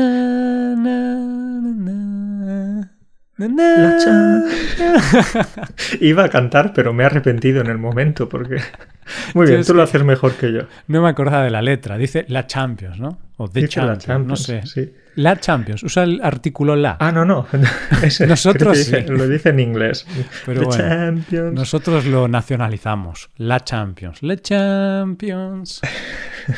Iba 6.01 6.25
a 6.25 6.29
cantar, 6.31 6.73
pero 6.75 6.95
me 6.95 7.03
he 7.03 7.07
arrepentido 7.07 7.61
en 7.61 7.67
el 7.67 7.79
momento 7.79 8.29
porque... 8.29 8.57
Muy 9.35 9.47
bien, 9.47 9.65
tú 9.65 9.75
lo 9.75 9.83
haces 9.83 10.03
mejor 10.03 10.35
que 10.35 10.53
yo. 10.53 10.63
No 10.89 11.03
me 11.03 11.09
acordaba 11.09 11.45
de 11.45 11.51
la 11.51 11.63
letra. 11.63 11.99
Dice 11.99 12.25
la 12.29 12.47
Champions, 12.47 12.99
¿no? 12.99 13.19
O 13.37 13.49
The 13.49 13.69
Champions, 13.69 14.27
no 14.27 14.37
sé. 14.37 14.63
La 15.17 15.37
Champions. 15.41 15.83
Usa 15.83 16.05
el 16.05 16.21
artículo 16.23 16.77
la. 16.77 16.99
Ah, 17.01 17.11
no, 17.11 17.25
no. 17.25 17.47
nosotros 18.29 18.91
lo 19.09 19.29
dice 19.29 19.49
en 19.49 19.61
inglés. 19.61 20.07
Pero 20.45 20.67
bueno, 20.67 21.23
nosotros 21.53 22.05
lo 22.05 22.29
nacionalizamos. 22.29 23.31
La 23.37 23.65
Champions. 23.65 24.23
La 24.23 24.37
Champions. 24.37 25.81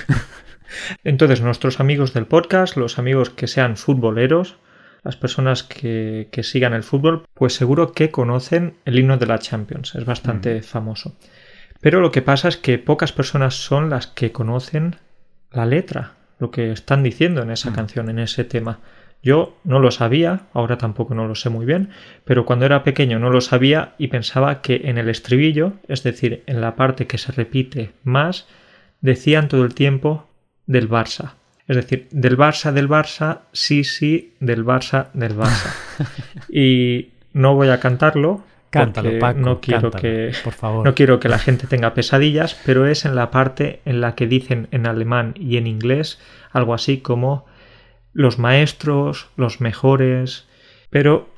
Entonces, 1.04 1.40
nuestros 1.40 1.80
amigos 1.80 2.12
del 2.12 2.26
podcast, 2.26 2.76
los 2.76 2.98
amigos 2.98 3.30
que 3.30 3.46
sean 3.46 3.76
futboleros, 3.76 4.56
las 5.04 5.16
personas 5.16 5.62
que, 5.62 6.28
sigan 6.42 6.74
el 6.74 6.82
fútbol, 6.82 7.24
pues 7.34 7.54
seguro 7.54 7.92
que 7.92 8.10
conocen 8.10 8.74
el 8.84 8.98
himno 8.98 9.16
de 9.18 9.26
la 9.26 9.38
Champions, 9.38 9.94
es 9.94 10.04
bastante 10.04 10.58
mm. 10.58 10.62
famoso. 10.64 11.16
Pero 11.80 12.00
lo 12.00 12.10
que 12.10 12.22
pasa 12.22 12.48
es 12.48 12.56
que 12.56 12.78
pocas 12.78 13.12
personas 13.12 13.54
son 13.54 13.88
las 13.88 14.08
que 14.08 14.32
conocen 14.32 14.96
la 15.52 15.64
letra, 15.64 16.17
lo 16.38 16.50
que 16.50 16.72
están 16.72 17.02
diciendo 17.02 17.42
en 17.42 17.50
esa 17.50 17.70
mm. 17.70 17.74
canción, 17.74 18.10
en 18.10 18.18
ese 18.18 18.44
tema. 18.44 18.80
Yo 19.22 19.56
no 19.64 19.80
lo 19.80 19.90
sabía, 19.90 20.42
ahora 20.52 20.78
tampoco 20.78 21.14
no 21.14 21.26
lo 21.26 21.34
sé 21.34 21.50
muy 21.50 21.66
bien, 21.66 21.90
pero 22.24 22.46
cuando 22.46 22.66
era 22.66 22.84
pequeño 22.84 23.18
no 23.18 23.30
lo 23.30 23.40
sabía 23.40 23.94
y 23.98 24.08
pensaba 24.08 24.62
que 24.62 24.82
en 24.84 24.96
el 24.96 25.08
estribillo, 25.08 25.72
es 25.88 26.04
decir, 26.04 26.44
en 26.46 26.60
la 26.60 26.76
parte 26.76 27.06
que 27.06 27.18
se 27.18 27.32
repite 27.32 27.90
más, 28.04 28.46
decían 29.00 29.48
todo 29.48 29.64
el 29.64 29.74
tiempo 29.74 30.28
del 30.66 30.88
Barça. 30.88 31.32
Es 31.66 31.76
decir, 31.76 32.08
del 32.12 32.38
Barça, 32.38 32.72
del 32.72 32.88
Barça, 32.88 33.40
sí, 33.52 33.84
sí, 33.84 34.34
del 34.40 34.64
Barça, 34.64 35.10
del 35.12 35.36
Barça. 35.36 35.74
y 36.48 37.10
no 37.32 37.54
voy 37.54 37.68
a 37.68 37.80
cantarlo. 37.80 38.42
Cántalo, 38.70 39.34
no 39.34 39.60
quiero 39.60 39.90
que 39.90 40.32
por 40.44 40.52
favor. 40.52 40.84
no 40.84 40.94
quiero 40.94 41.20
que 41.20 41.28
la 41.28 41.38
gente 41.38 41.66
tenga 41.66 41.94
pesadillas, 41.94 42.54
pero 42.66 42.86
es 42.86 43.04
en 43.04 43.14
la 43.14 43.30
parte 43.30 43.80
en 43.86 44.00
la 44.00 44.14
que 44.14 44.26
dicen 44.26 44.68
en 44.70 44.86
alemán 44.86 45.34
y 45.36 45.56
en 45.56 45.66
inglés 45.66 46.20
algo 46.52 46.74
así 46.74 46.98
como 46.98 47.46
los 48.12 48.38
maestros, 48.38 49.28
los 49.36 49.60
mejores, 49.60 50.46
pero 50.90 51.28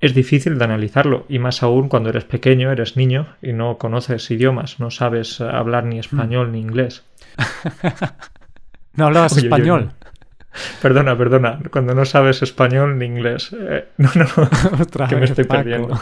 es 0.00 0.14
difícil 0.14 0.58
de 0.58 0.64
analizarlo 0.64 1.24
y 1.28 1.38
más 1.38 1.62
aún 1.62 1.88
cuando 1.88 2.10
eres 2.10 2.24
pequeño, 2.24 2.70
eres 2.70 2.96
niño 2.96 3.34
y 3.42 3.52
no 3.52 3.78
conoces 3.78 4.30
idiomas, 4.30 4.78
no 4.78 4.90
sabes 4.90 5.40
hablar 5.40 5.84
ni 5.84 5.98
español 5.98 6.52
ni 6.52 6.60
inglés. 6.60 7.04
No 8.96 9.06
hablabas 9.06 9.36
español. 9.36 9.92
Perdona, 10.80 11.16
perdona, 11.16 11.60
cuando 11.70 11.94
no 11.94 12.04
sabes 12.04 12.42
español 12.42 12.98
ni 12.98 13.04
inglés. 13.04 13.54
Eh, 13.58 13.88
no, 13.98 14.10
no, 14.14 14.26
que 15.08 15.16
me 15.16 15.26
estoy 15.26 15.44
perdiendo. 15.44 16.00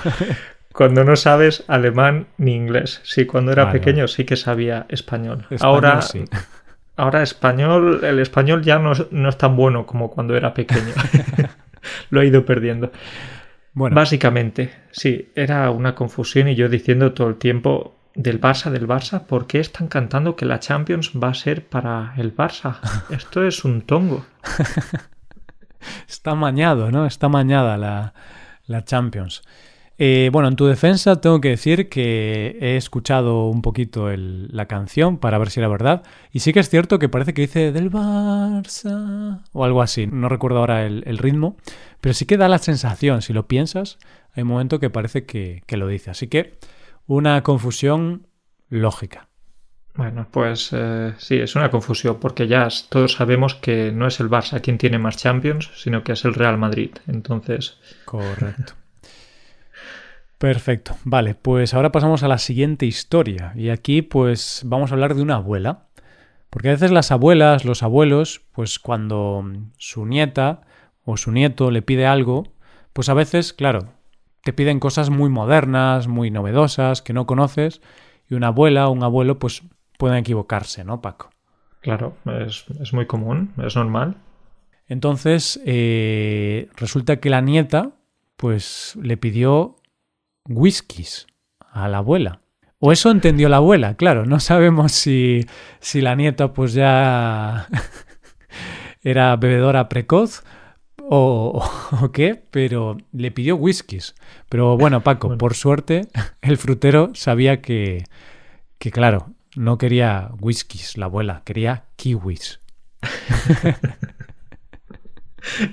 Cuando 0.75 1.05
no 1.05 1.15
sabes 1.15 1.63
alemán 1.69 2.27
ni 2.37 2.53
inglés. 2.53 3.01
Sí, 3.05 3.27
cuando 3.27 3.53
era 3.53 3.71
pequeño 3.71 4.09
sí 4.09 4.25
que 4.25 4.35
sabía 4.35 4.87
español. 4.89 5.47
ahora, 5.61 6.03
sí. 6.03 6.25
ahora 6.97 7.23
español, 7.23 8.01
el 8.03 8.19
español 8.19 8.65
ya 8.65 8.81
no, 8.81 8.91
no, 9.13 9.29
es 9.29 9.39
tan 9.39 9.55
bueno 9.55 9.87
como 9.87 10.11
cuando 10.11 10.37
era 10.37 10.53
pequeño. 10.53 10.93
Lo 12.11 12.23
he 12.23 12.27
ido 12.27 12.45
perdiendo. 12.45 12.91
Bueno. 13.73 13.95
Básicamente, 13.95 14.75
sí, 14.91 15.31
era 15.37 15.71
una 15.71 15.95
confusión 15.95 16.49
y 16.49 16.57
yo 16.57 16.69
diciendo 16.69 17.13
todo 17.13 17.29
el 17.29 17.37
tiempo 17.37 17.95
del 18.17 18.41
Barça, 18.41 18.69
del 18.71 18.89
Barça, 18.89 19.27
¿por 19.27 19.47
qué 19.47 19.61
están 19.61 19.87
cantando 19.87 20.35
que 20.35 20.45
la 20.45 20.59
Champions 20.59 21.13
va 21.13 21.29
a 21.29 21.35
ser 21.35 21.65
para 21.65 22.15
el 22.17 22.35
Barça? 22.35 22.79
Esto 23.11 23.45
es 23.45 23.65
un 23.65 23.83
tongo. 23.83 24.27
Está 26.09 26.35
mañado, 26.35 26.91
¿no? 26.91 27.07
Está 27.07 27.29
mañada 27.29 27.77
la, 27.77 28.13
la 28.67 28.85
Champions. 28.85 29.45
Eh, 29.97 30.29
bueno, 30.33 30.49
en 30.49 30.57
tu 30.57 30.67
defensa 30.67 31.21
tengo 31.21 31.41
que 31.41 31.51
decir 31.51 31.89
que 31.89 32.59
he 32.61 32.77
escuchado 32.77 33.47
un 33.47 33.63
poquito 33.63 34.09
la 34.17 34.67
canción 34.67 35.19
para 35.19 35.39
ver 35.39 35.51
si 35.51 35.61
era 35.61 35.69
verdad. 35.69 36.03
Y 36.33 36.41
sí 36.41 36.53
que 36.53 36.61
es 36.61 36.69
cierto 36.69 36.99
que 36.99 37.09
parece 37.09 37.33
que 37.33 37.43
dice 37.43 37.71
del 37.71 37.91
Barça 37.91 39.43
o 39.53 39.65
algo 39.65 39.83
así. 39.83 40.07
No 40.07 40.29
recuerdo 40.29 40.59
ahora 40.59 40.85
el, 40.85 41.19
ritmo. 41.19 41.57
Pero 42.01 42.13
sí 42.13 42.27
que 42.27 42.37
da 42.37 42.49
la 42.49 42.59
sensación, 42.59 43.23
si 43.23 43.33
lo 43.33 43.47
piensas, 43.47 43.99
hay 44.35 44.43
un 44.43 44.49
momento 44.49 44.81
que 44.81 44.91
parece 44.91 45.25
que, 45.25 45.63
que 45.67 45.77
lo 45.77 45.87
dice. 45.87 46.11
Así 46.11 46.27
que 46.27 46.59
una 47.07 47.43
confusión 47.43 48.27
lógica. 48.69 49.29
Bueno, 49.95 50.27
pues 50.29 50.71
eh, 50.73 51.15
sí, 51.19 51.37
es 51.37 51.55
una 51.55 51.71
confusión 51.71 52.19
porque 52.19 52.49
ya 52.49 52.67
todos 52.89 53.13
sabemos 53.13 53.55
que 53.55 53.93
no 53.93 54.09
es 54.09 54.19
el 54.19 54.29
Barça 54.29 54.61
quien 54.61 54.77
tiene 54.77 54.99
más 54.99 55.17
Champions, 55.19 55.71
sino 55.77 56.03
que 56.03 56.13
es 56.13 56.25
el 56.25 56.35
Real 56.35 56.59
Madrid. 56.59 56.91
Entonces. 57.07 57.79
Correcto. 58.05 58.75
Perfecto. 60.39 60.97
Vale, 61.05 61.35
pues 61.35 61.75
ahora 61.75 61.93
pasamos 61.93 62.23
a 62.23 62.29
la 62.29 62.39
siguiente 62.39 62.87
historia. 62.87 63.53
Y 63.57 63.71
aquí, 63.71 64.03
pues, 64.03 64.63
vamos 64.65 64.91
a 64.91 64.95
hablar 64.95 65.15
de 65.15 65.23
una 65.23 65.37
abuela. 65.37 65.87
Porque 66.51 66.69
a 66.69 66.73
veces 66.73 66.93
las 66.93 67.11
abuelas, 67.11 67.65
los 67.65 67.83
abuelos, 67.83 68.43
pues 68.53 68.79
cuando 68.79 69.45
su 69.77 70.07
nieta 70.07 70.61
o 71.05 71.17
su 71.17 71.33
nieto 71.33 71.73
le 71.73 71.83
pide 71.83 72.07
algo, 72.07 72.45
pues 72.93 73.09
a 73.09 73.15
veces, 73.15 73.53
claro, 73.53 73.89
te 74.45 74.53
piden 74.53 74.79
cosas 74.79 75.11
muy 75.11 75.31
modernas, 75.31 76.07
muy 76.07 76.31
novedosas, 76.31 77.03
que 77.03 77.13
no 77.13 77.27
conoces, 77.27 77.81
y 78.31 78.35
una 78.35 78.49
abuela 78.49 78.87
o 78.87 78.93
un 78.93 79.03
abuelo 79.03 79.41
pues 79.41 79.65
pueden 79.99 80.19
equivocarse, 80.19 80.85
¿no, 80.85 81.03
Paco? 81.03 81.31
Claro, 81.81 82.17
es, 82.47 82.93
muy 82.93 83.07
común, 83.07 83.53
es 83.61 83.75
normal. 83.75 84.17
Entonces, 84.87 85.61
eh, 85.67 86.69
resulta 86.77 87.17
que 87.17 87.31
la 87.31 87.41
nieta 87.41 87.97
pues 88.37 88.97
le 89.03 89.17
pidió 89.17 89.77
whiskies 90.49 91.27
a 91.73 91.89
la 91.89 91.99
abuela. 91.99 92.41
O 92.79 92.93
eso 92.93 93.11
entendió 93.11 93.49
la 93.49 93.57
abuela, 93.57 93.97
claro, 93.97 94.27
no 94.27 94.41
sabemos 94.41 94.93
si, 94.93 95.47
si 95.81 96.01
la 96.03 96.15
nieta 96.17 96.53
pues 96.53 96.75
ya 96.75 97.69
era 99.03 99.35
bebedora 99.37 99.89
precoz 99.89 100.43
o, 101.09 102.11
qué, 102.13 102.43
pero 102.51 102.97
le 103.13 103.31
pidió 103.31 103.57
whiskies. 103.57 104.15
Pero 104.49 104.77
bueno, 104.77 105.03
Paco, 105.03 105.37
por 105.37 105.55
suerte, 105.55 106.09
el 106.43 106.57
frutero 106.57 107.11
sabía 107.15 107.61
que, 107.61 108.05
que, 108.79 108.91
claro, 108.91 109.35
no 109.57 109.79
quería 109.79 110.31
whiskies 110.41 110.97
la 110.97 111.07
abuela, 111.07 111.43
quería 111.45 111.85
kiwis. 111.97 112.61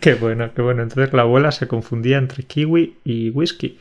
qué 0.02 0.16
bueno, 0.16 0.54
qué 0.54 0.62
bueno. 0.62 0.84
Entonces 0.84 1.14
la 1.14 1.22
abuela 1.22 1.52
se 1.52 1.68
confundía 1.68 2.18
entre 2.18 2.44
kiwi 2.44 2.98
y 3.06 3.30
whisky. 3.30 3.80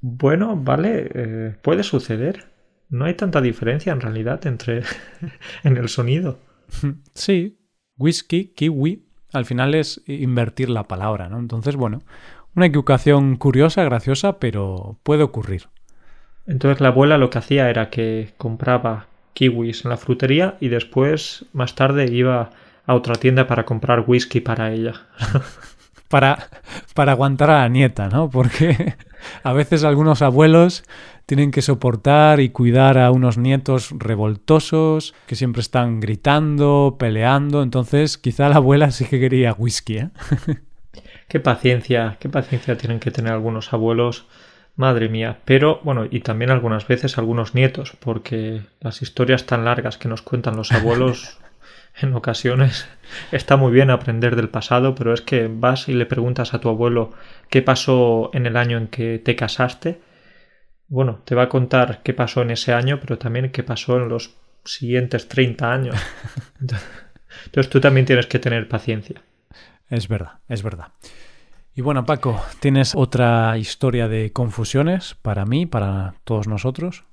Bueno, 0.00 0.56
vale, 0.56 1.10
eh, 1.14 1.56
puede 1.62 1.82
suceder. 1.82 2.46
No 2.88 3.04
hay 3.04 3.14
tanta 3.14 3.40
diferencia 3.40 3.92
en 3.92 4.00
realidad 4.00 4.46
entre 4.46 4.82
en 5.64 5.76
el 5.76 5.88
sonido. 5.88 6.38
Sí, 7.14 7.58
whisky, 7.96 8.52
kiwi, 8.54 9.06
al 9.32 9.44
final 9.44 9.74
es 9.74 10.02
invertir 10.06 10.70
la 10.70 10.84
palabra, 10.84 11.28
¿no? 11.28 11.38
Entonces, 11.38 11.76
bueno, 11.76 12.02
una 12.54 12.66
equivocación 12.66 13.36
curiosa, 13.36 13.84
graciosa, 13.84 14.38
pero 14.38 14.98
puede 15.02 15.22
ocurrir. 15.22 15.68
Entonces 16.46 16.80
la 16.80 16.88
abuela 16.88 17.18
lo 17.18 17.30
que 17.30 17.38
hacía 17.38 17.70
era 17.70 17.90
que 17.90 18.32
compraba 18.36 19.06
kiwis 19.34 19.84
en 19.84 19.90
la 19.90 19.96
frutería 19.96 20.56
y 20.60 20.68
después, 20.68 21.46
más 21.52 21.74
tarde, 21.74 22.12
iba 22.12 22.50
a 22.86 22.94
otra 22.94 23.14
tienda 23.14 23.46
para 23.46 23.64
comprar 23.64 24.04
whisky 24.06 24.40
para 24.40 24.72
ella. 24.72 24.94
para, 26.10 26.50
para 26.94 27.12
aguantar 27.12 27.50
a 27.50 27.60
la 27.60 27.68
nieta, 27.68 28.08
¿no? 28.08 28.28
Porque 28.28 28.96
a 29.44 29.52
veces 29.52 29.84
algunos 29.84 30.22
abuelos 30.22 30.82
tienen 31.24 31.52
que 31.52 31.62
soportar 31.62 32.40
y 32.40 32.50
cuidar 32.50 32.98
a 32.98 33.12
unos 33.12 33.38
nietos 33.38 33.94
revoltosos 33.96 35.14
que 35.26 35.36
siempre 35.36 35.62
están 35.62 36.00
gritando, 36.00 36.96
peleando. 36.98 37.62
Entonces, 37.62 38.18
quizá 38.18 38.48
la 38.48 38.56
abuela 38.56 38.90
sí 38.90 39.04
que 39.04 39.20
quería 39.20 39.54
whisky, 39.56 39.98
¿eh? 39.98 40.10
Qué 41.28 41.38
paciencia, 41.38 42.16
qué 42.18 42.28
paciencia 42.28 42.76
tienen 42.76 42.98
que 42.98 43.12
tener 43.12 43.32
algunos 43.32 43.72
abuelos. 43.72 44.26
Madre 44.74 45.08
mía. 45.08 45.38
Pero, 45.44 45.80
bueno, 45.84 46.08
y 46.10 46.20
también 46.20 46.50
algunas 46.50 46.88
veces 46.88 47.18
algunos 47.18 47.54
nietos, 47.54 47.92
porque 48.00 48.62
las 48.80 49.00
historias 49.00 49.46
tan 49.46 49.64
largas 49.64 49.96
que 49.96 50.08
nos 50.08 50.22
cuentan 50.22 50.56
los 50.56 50.72
abuelos 50.72 51.38
en 52.00 52.14
ocasiones 52.14 52.88
está 53.32 53.56
muy 53.56 53.72
bien 53.72 53.90
aprender 53.90 54.36
del 54.36 54.48
pasado, 54.48 54.94
pero 54.94 55.12
es 55.12 55.20
que 55.20 55.48
vas 55.48 55.88
y 55.88 55.94
le 55.94 56.06
preguntas 56.06 56.54
a 56.54 56.60
tu 56.60 56.68
abuelo 56.68 57.12
qué 57.48 57.62
pasó 57.62 58.30
en 58.32 58.46
el 58.46 58.56
año 58.56 58.78
en 58.78 58.88
que 58.88 59.18
te 59.18 59.36
casaste. 59.36 60.00
Bueno, 60.88 61.20
te 61.24 61.34
va 61.34 61.44
a 61.44 61.48
contar 61.48 62.02
qué 62.02 62.14
pasó 62.14 62.42
en 62.42 62.50
ese 62.50 62.72
año, 62.72 62.98
pero 63.00 63.18
también 63.18 63.50
qué 63.52 63.62
pasó 63.62 63.96
en 63.96 64.08
los 64.08 64.34
siguientes 64.64 65.28
30 65.28 65.72
años. 65.72 65.96
Entonces 67.46 67.70
tú 67.70 67.80
también 67.80 68.06
tienes 68.06 68.26
que 68.26 68.38
tener 68.38 68.68
paciencia. 68.68 69.22
Es 69.88 70.08
verdad, 70.08 70.38
es 70.48 70.62
verdad. 70.62 70.88
Y 71.74 71.82
bueno, 71.82 72.04
Paco, 72.04 72.42
¿tienes 72.58 72.94
otra 72.94 73.56
historia 73.56 74.08
de 74.08 74.32
confusiones 74.32 75.16
para 75.22 75.44
mí, 75.46 75.66
para 75.66 76.14
todos 76.24 76.48
nosotros? 76.48 77.04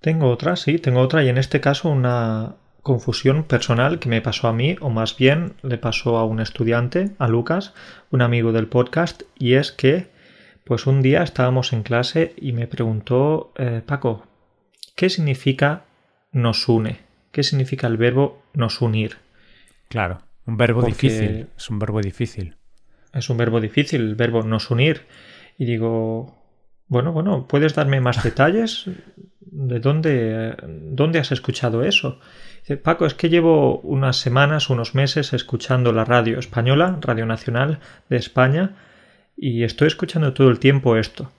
Tengo 0.00 0.30
otra, 0.30 0.56
sí, 0.56 0.78
tengo 0.78 1.00
otra 1.00 1.22
y 1.22 1.28
en 1.28 1.38
este 1.38 1.60
caso 1.60 1.88
una, 1.88 2.56
confusión 2.82 3.44
personal 3.44 3.98
que 3.98 4.08
me 4.08 4.20
pasó 4.20 4.48
a 4.48 4.52
mí, 4.52 4.76
o 4.80 4.90
más 4.90 5.16
bien 5.16 5.54
le 5.62 5.78
pasó 5.78 6.18
a 6.18 6.24
un 6.24 6.40
estudiante, 6.40 7.12
a 7.18 7.28
Lucas, 7.28 7.74
un 8.10 8.22
amigo 8.22 8.52
del 8.52 8.66
podcast, 8.66 9.22
y 9.38 9.54
es 9.54 9.72
que, 9.72 10.08
pues 10.64 10.86
un 10.86 11.00
día 11.00 11.22
estábamos 11.22 11.72
en 11.72 11.82
clase 11.82 12.34
y 12.36 12.52
me 12.52 12.66
preguntó, 12.66 13.52
eh, 13.56 13.82
Paco, 13.84 14.26
¿qué 14.96 15.08
significa 15.08 15.84
nos 16.32 16.68
une? 16.68 17.00
¿Qué 17.30 17.42
significa 17.42 17.86
el 17.86 17.96
verbo 17.96 18.42
nos 18.52 18.80
unir? 18.80 19.16
Claro, 19.88 20.22
un 20.46 20.56
verbo 20.56 20.82
difícil, 20.82 21.48
es 21.56 21.70
un 21.70 21.78
verbo 21.78 22.00
difícil. 22.00 22.56
Es 23.12 23.30
un 23.30 23.36
verbo 23.36 23.60
difícil, 23.60 24.00
el 24.00 24.14
verbo 24.14 24.42
nos 24.42 24.70
unir. 24.70 25.02
Y 25.58 25.66
digo, 25.66 26.42
bueno, 26.88 27.12
bueno, 27.12 27.46
¿puedes 27.46 27.74
darme 27.74 28.00
más 28.00 28.22
detalles? 28.22 28.86
¿De 29.64 29.78
dónde, 29.78 30.56
dónde 30.66 31.20
has 31.20 31.30
escuchado 31.30 31.84
eso? 31.84 32.18
Paco, 32.82 33.06
es 33.06 33.14
que 33.14 33.28
llevo 33.28 33.78
unas 33.80 34.16
semanas, 34.16 34.70
unos 34.70 34.96
meses 34.96 35.32
escuchando 35.32 35.92
la 35.92 36.04
radio 36.04 36.40
española, 36.40 36.98
Radio 37.00 37.26
Nacional 37.26 37.78
de 38.08 38.16
España, 38.16 38.74
y 39.36 39.62
estoy 39.62 39.86
escuchando 39.86 40.32
todo 40.32 40.50
el 40.50 40.58
tiempo 40.58 40.96
esto. 40.96 41.30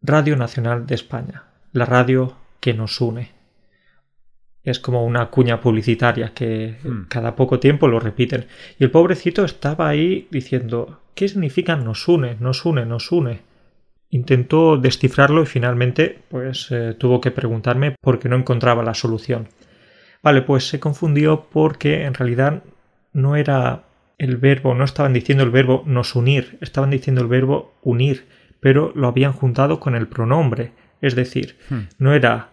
Radio 0.00 0.36
Nacional 0.36 0.86
de 0.86 0.94
España, 0.94 1.44
la 1.72 1.84
radio 1.84 2.34
que 2.60 2.72
nos 2.72 2.98
une. 2.98 3.32
Es 4.62 4.80
como 4.80 5.04
una 5.04 5.26
cuña 5.26 5.60
publicitaria 5.60 6.32
que 6.32 6.78
hmm. 6.82 7.08
cada 7.08 7.36
poco 7.36 7.60
tiempo 7.60 7.88
lo 7.88 8.00
repiten. 8.00 8.46
Y 8.78 8.84
el 8.84 8.90
pobrecito 8.90 9.44
estaba 9.44 9.86
ahí 9.86 10.28
diciendo, 10.30 11.02
¿qué 11.14 11.28
significa 11.28 11.76
nos 11.76 12.08
une, 12.08 12.36
nos 12.40 12.64
une, 12.64 12.86
nos 12.86 13.12
une? 13.12 13.47
Intentó 14.10 14.76
descifrarlo 14.76 15.42
y 15.42 15.46
finalmente 15.46 16.18
pues 16.28 16.68
eh, 16.70 16.94
tuvo 16.98 17.20
que 17.20 17.30
preguntarme 17.30 17.94
por 18.00 18.18
qué 18.18 18.28
no 18.28 18.36
encontraba 18.36 18.82
la 18.82 18.94
solución. 18.94 19.48
Vale, 20.22 20.42
pues 20.42 20.68
se 20.68 20.80
confundió 20.80 21.46
porque 21.50 22.04
en 22.04 22.14
realidad 22.14 22.62
no 23.12 23.36
era 23.36 23.84
el 24.18 24.36
verbo, 24.36 24.74
no 24.74 24.84
estaban 24.84 25.12
diciendo 25.12 25.44
el 25.44 25.50
verbo 25.50 25.84
nos 25.86 26.16
unir, 26.16 26.58
estaban 26.60 26.90
diciendo 26.90 27.20
el 27.20 27.28
verbo 27.28 27.74
unir, 27.82 28.26
pero 28.60 28.92
lo 28.94 29.08
habían 29.08 29.32
juntado 29.32 29.78
con 29.78 29.94
el 29.94 30.08
pronombre. 30.08 30.72
Es 31.00 31.14
decir, 31.14 31.56
hmm. 31.70 31.80
no 31.98 32.12
era 32.12 32.50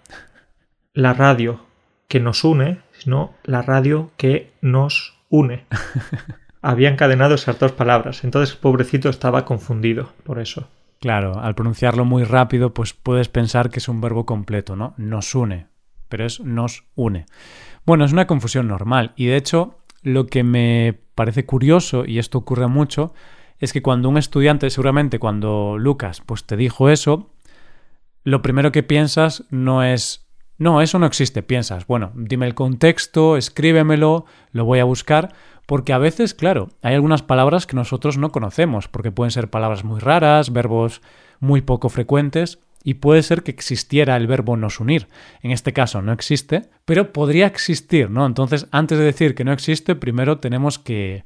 la 0.93 1.13
radio 1.13 1.65
que 2.07 2.19
nos 2.19 2.43
une, 2.43 2.79
sino 2.91 3.33
la 3.43 3.61
radio 3.61 4.11
que 4.17 4.51
nos 4.61 5.17
une. 5.29 5.65
Había 6.61 6.89
encadenado 6.89 7.35
esas 7.35 7.59
dos 7.59 7.71
palabras. 7.71 8.23
Entonces 8.23 8.55
el 8.55 8.61
pobrecito 8.61 9.09
estaba 9.09 9.45
confundido 9.45 10.13
por 10.23 10.39
eso. 10.39 10.67
Claro, 11.05 11.39
al 11.39 11.53
pronunciarlo 11.53 12.03
muy 12.03 12.23
rápido, 12.23 12.73
pues 12.73 12.93
puedes 12.93 13.29
pensar 13.29 13.69
que 13.69 13.77
es 13.77 13.87
un 13.87 14.01
verbo 14.01 14.25
completo, 14.25 14.75
¿no? 14.75 14.95
Nos 14.97 15.35
une 15.35 15.67
pero 16.09 16.25
es 16.25 16.39
nos 16.39 16.83
une. 16.95 17.27
Bueno, 17.85 18.05
es 18.05 18.11
una 18.11 18.25
confusión 18.25 18.67
normal 18.67 19.13
y 19.15 19.27
de 19.27 19.37
hecho 19.37 19.77
lo 20.01 20.25
que 20.25 20.43
me 20.43 20.99
parece 21.13 21.45
curioso, 21.45 22.05
y 22.07 22.17
esto 22.17 22.39
ocurre 22.39 22.65
mucho, 22.65 23.13
es 23.59 23.71
que 23.71 23.83
cuando 23.83 24.09
un 24.09 24.17
estudiante, 24.17 24.71
seguramente 24.71 25.19
cuando 25.19 25.77
Lucas 25.77 26.23
pues 26.25 26.43
te 26.43 26.57
dijo 26.57 26.89
eso, 26.89 27.29
lo 28.23 28.41
primero 28.41 28.71
que 28.71 28.81
piensas 28.81 29.43
no 29.51 29.83
es, 29.83 30.24
no, 30.57 30.81
eso 30.81 30.99
no 30.99 31.05
existe, 31.05 31.43
piensas, 31.43 31.85
bueno, 31.85 32.11
dime 32.15 32.45
el 32.45 32.55
contexto, 32.55 33.35
escríbemelo, 33.37 34.25
lo 34.51 34.65
voy 34.65 34.79
a 34.79 34.85
buscar, 34.85 35.33
porque 35.65 35.93
a 35.93 35.97
veces, 35.97 36.33
claro, 36.33 36.69
hay 36.81 36.95
algunas 36.95 37.23
palabras 37.23 37.67
que 37.67 37.75
nosotros 37.75 38.17
no 38.17 38.31
conocemos, 38.31 38.87
porque 38.87 39.11
pueden 39.11 39.31
ser 39.31 39.49
palabras 39.49 39.83
muy 39.83 39.99
raras, 39.99 40.53
verbos 40.53 41.01
muy 41.39 41.61
poco 41.61 41.89
frecuentes, 41.89 42.59
y 42.83 42.95
puede 42.95 43.23
ser 43.23 43.41
que 43.43 43.51
existiera 43.51 44.15
el 44.15 44.27
verbo 44.27 44.55
nos 44.55 44.79
unir. 44.79 45.07
En 45.41 45.51
este 45.51 45.73
caso 45.73 46.03
no 46.03 46.13
existe, 46.13 46.69
pero 46.85 47.11
podría 47.11 47.47
existir, 47.47 48.11
¿no? 48.11 48.27
Entonces, 48.27 48.67
antes 48.71 48.99
de 48.99 49.05
decir 49.05 49.33
que 49.33 49.43
no 49.43 49.51
existe, 49.51 49.95
primero 49.95 50.37
tenemos 50.37 50.77
que, 50.77 51.25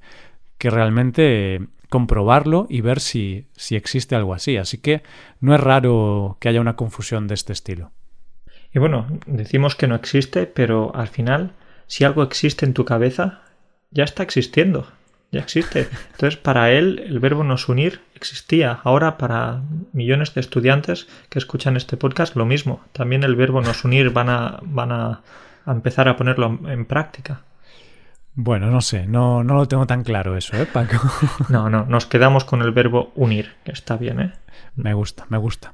que 0.58 0.70
realmente 0.70 1.68
comprobarlo 1.89 2.65
y 2.70 2.80
ver 2.80 3.02
si, 3.02 3.48
si 3.58 3.76
existe 3.76 4.15
algo 4.15 4.34
así. 4.34 4.56
Así 4.56 4.78
que 4.78 5.04
no 5.42 5.54
es 5.54 5.60
raro 5.60 6.38
que 6.39 6.48
haya 6.48 6.62
una 6.62 6.78
confusión 6.78 7.28
de 7.28 7.34
este 7.34 7.52
estilo. 7.52 7.92
Y 8.73 8.79
bueno, 8.79 9.08
decimos 9.25 9.75
que 9.75 9.88
no 9.88 9.95
existe, 9.95 10.45
pero 10.45 10.95
al 10.95 11.08
final, 11.08 11.53
si 11.88 12.03
algo 12.03 12.23
existe 12.23 12.65
en 12.65 12.73
tu 12.73 12.86
cabeza, 12.86 13.41
ya 13.91 14.03
está 14.03 14.23
existiendo 14.23 14.88
ya 15.32 15.39
existe. 15.39 15.88
Entonces, 16.12 16.38
para 16.38 16.71
él 16.71 17.03
el 17.05 17.19
verbo 17.19 17.43
nos 17.43 17.69
unir 17.69 18.01
existía. 18.15 18.79
Ahora, 18.84 19.17
para 19.17 19.62
millones 19.93 20.34
de 20.34 20.41
estudiantes 20.41 21.08
que 21.29 21.39
escuchan 21.39 21.77
este 21.77 21.97
podcast, 21.97 22.36
lo 22.36 22.45
mismo. 22.45 22.82
También 22.91 23.23
el 23.23 23.36
verbo 23.36 23.62
nos 23.62 23.84
unir 23.86 24.12
van 24.12 24.29
a, 24.29 24.60
van 24.63 24.91
a, 24.91 25.21
empezar 25.67 26.08
a 26.08 26.15
ponerlo 26.15 26.60
en 26.67 26.86
práctica. 26.86 27.41
Bueno, 28.34 28.67
no 28.71 28.82
sé, 28.82 29.05
no, 29.05 29.43
no 29.43 29.55
lo 29.55 29.67
tengo 29.67 29.86
tan 29.86 30.03
claro 30.03 30.38
eso, 30.38 30.55
¿eh, 30.55 30.65
Paco? 30.65 30.97
no, 31.49 31.69
no, 31.69 31.86
nos 31.86 32.05
quedamos 32.05 32.45
con 32.45 32.62
el 32.62 32.71
verbo 32.71 33.12
unir, 33.15 33.55
que 33.65 33.71
está 33.71 33.97
bien, 33.97 34.21
¿eh? 34.21 34.34
Me 34.75 34.93
gusta, 34.93 35.25
me 35.29 35.38
gusta. 35.38 35.73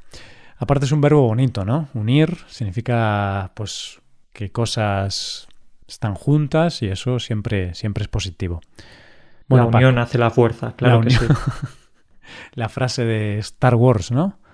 Aparte 0.58 0.86
es 0.86 0.92
un 0.92 1.02
verbo 1.02 1.22
bonito, 1.22 1.66
¿no? 1.66 1.90
Unir 1.94 2.38
significa, 2.48 3.52
pues, 3.56 4.02
que 4.34 4.52
cosas 4.52 5.48
están 5.88 6.16
juntas 6.16 6.82
y 6.82 6.88
eso 6.88 7.20
siempre, 7.20 7.74
siempre 7.74 8.04
es 8.04 8.08
positivo 8.08 8.62
la 9.50 9.66
unión 9.66 9.98
hace 9.98 10.18
la 10.18 10.30
fuerza, 10.30 10.74
claro 10.76 11.02
que 11.02 11.12
sí. 11.12 11.26
la 12.54 12.70
frase 12.70 13.06
de 13.06 13.40
Star 13.40 13.76
Wars, 13.76 14.12
¿no? 14.12 14.40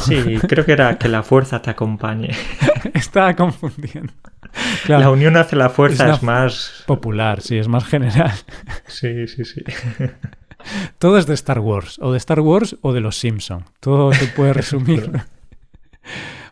Sí, 0.00 0.38
creo 0.46 0.64
que 0.64 0.70
era 0.70 0.96
que 0.96 1.08
la 1.08 1.24
fuerza 1.24 1.60
te 1.60 1.70
acompañe. 1.70 2.30
Estaba 2.94 3.34
confundiendo. 3.34 4.12
La 4.86 5.10
unión 5.10 5.36
hace 5.36 5.56
la 5.56 5.70
fuerza 5.70 6.14
es, 6.14 6.22
más... 6.22 6.84
Popular, 6.86 7.40
sí, 7.40 7.58
es 7.58 7.66
más 7.66 7.84
general. 7.84 8.32
Sí, 8.86 9.26
sí, 9.26 9.44
sí. 9.44 9.64
Todo 10.98 11.18
es 11.18 11.26
de 11.26 11.34
Star 11.34 11.60
Wars, 11.60 11.98
o 12.00 12.12
de 12.12 12.18
Star 12.18 12.40
Wars 12.40 12.76
o 12.82 12.92
de 12.92 13.00
los 13.00 13.16
Simpson. 13.18 13.64
Todo 13.80 14.12
se 14.12 14.26
puede 14.26 14.52
resumir. 14.54 15.10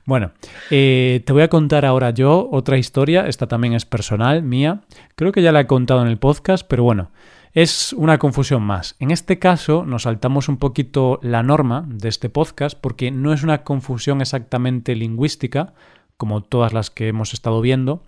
Bueno, 0.04 0.32
eh, 0.70 1.22
te 1.26 1.32
voy 1.34 1.42
a 1.42 1.48
contar 1.48 1.84
ahora 1.84 2.10
yo 2.10 2.48
otra 2.50 2.78
historia, 2.78 3.26
esta 3.26 3.46
también 3.46 3.74
es 3.74 3.84
personal, 3.84 4.42
mía. 4.42 4.80
Creo 5.16 5.32
que 5.32 5.42
ya 5.42 5.52
la 5.52 5.60
he 5.60 5.66
contado 5.66 6.00
en 6.00 6.08
el 6.08 6.16
podcast, 6.16 6.66
pero 6.66 6.82
bueno, 6.82 7.10
es 7.52 7.92
una 7.92 8.18
confusión 8.18 8.62
más. 8.62 8.96
En 9.00 9.10
este 9.10 9.38
caso 9.38 9.84
nos 9.84 10.04
saltamos 10.04 10.48
un 10.48 10.56
poquito 10.56 11.18
la 11.22 11.42
norma 11.42 11.84
de 11.88 12.08
este 12.08 12.30
podcast 12.30 12.78
porque 12.80 13.10
no 13.10 13.32
es 13.32 13.42
una 13.42 13.64
confusión 13.64 14.20
exactamente 14.20 14.94
lingüística, 14.94 15.74
como 16.16 16.42
todas 16.42 16.72
las 16.72 16.90
que 16.90 17.08
hemos 17.08 17.34
estado 17.34 17.60
viendo, 17.60 18.02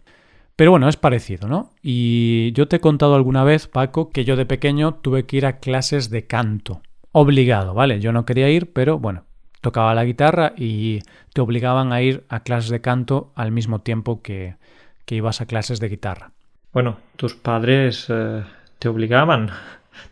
pero 0.57 0.73
bueno, 0.73 0.89
es 0.89 0.97
parecido, 0.97 1.49
¿no? 1.49 1.71
Y 1.83 2.53
yo 2.53 2.69
te 2.69 2.77
he 2.77 2.81
contado 2.81 3.15
alguna 3.15 3.45
vez, 3.45 3.67
Paco, 3.67 4.11
que 4.11 4.25
yo 4.25 4.37
de 4.37 4.47
pequeño 4.47 4.95
tuve 4.95 5.25
que 5.25 5.39
ir 5.39 5.47
a 5.47 5.59
clases 5.59 6.11
de 6.11 6.27
canto. 6.27 6.83
Obligado, 7.13 7.75
¿vale? 7.75 8.01
Yo 8.01 8.13
no 8.13 8.25
quería 8.25 8.51
ir, 8.51 8.73
pero 8.73 8.99
bueno, 8.99 9.25
tocaba 9.61 9.95
la 9.95 10.05
guitarra 10.05 10.53
y 10.57 11.01
te 11.33 11.41
obligaban 11.41 11.93
a 11.93 12.03
ir 12.03 12.25
a 12.29 12.41
clases 12.41 12.71
de 12.71 12.81
canto 12.81 13.33
al 13.35 13.53
mismo 13.53 13.81
tiempo 13.81 14.23
que, 14.23 14.57
que 15.05 15.17
ibas 15.17 15.41
a 15.41 15.47
clases 15.47 15.81
de 15.81 15.89
guitarra. 15.89 16.33
Bueno, 16.73 16.99
tus 17.17 17.35
padres 17.35 18.07
eh, 18.09 18.45
te 18.79 18.89
obligaban, 18.89 19.51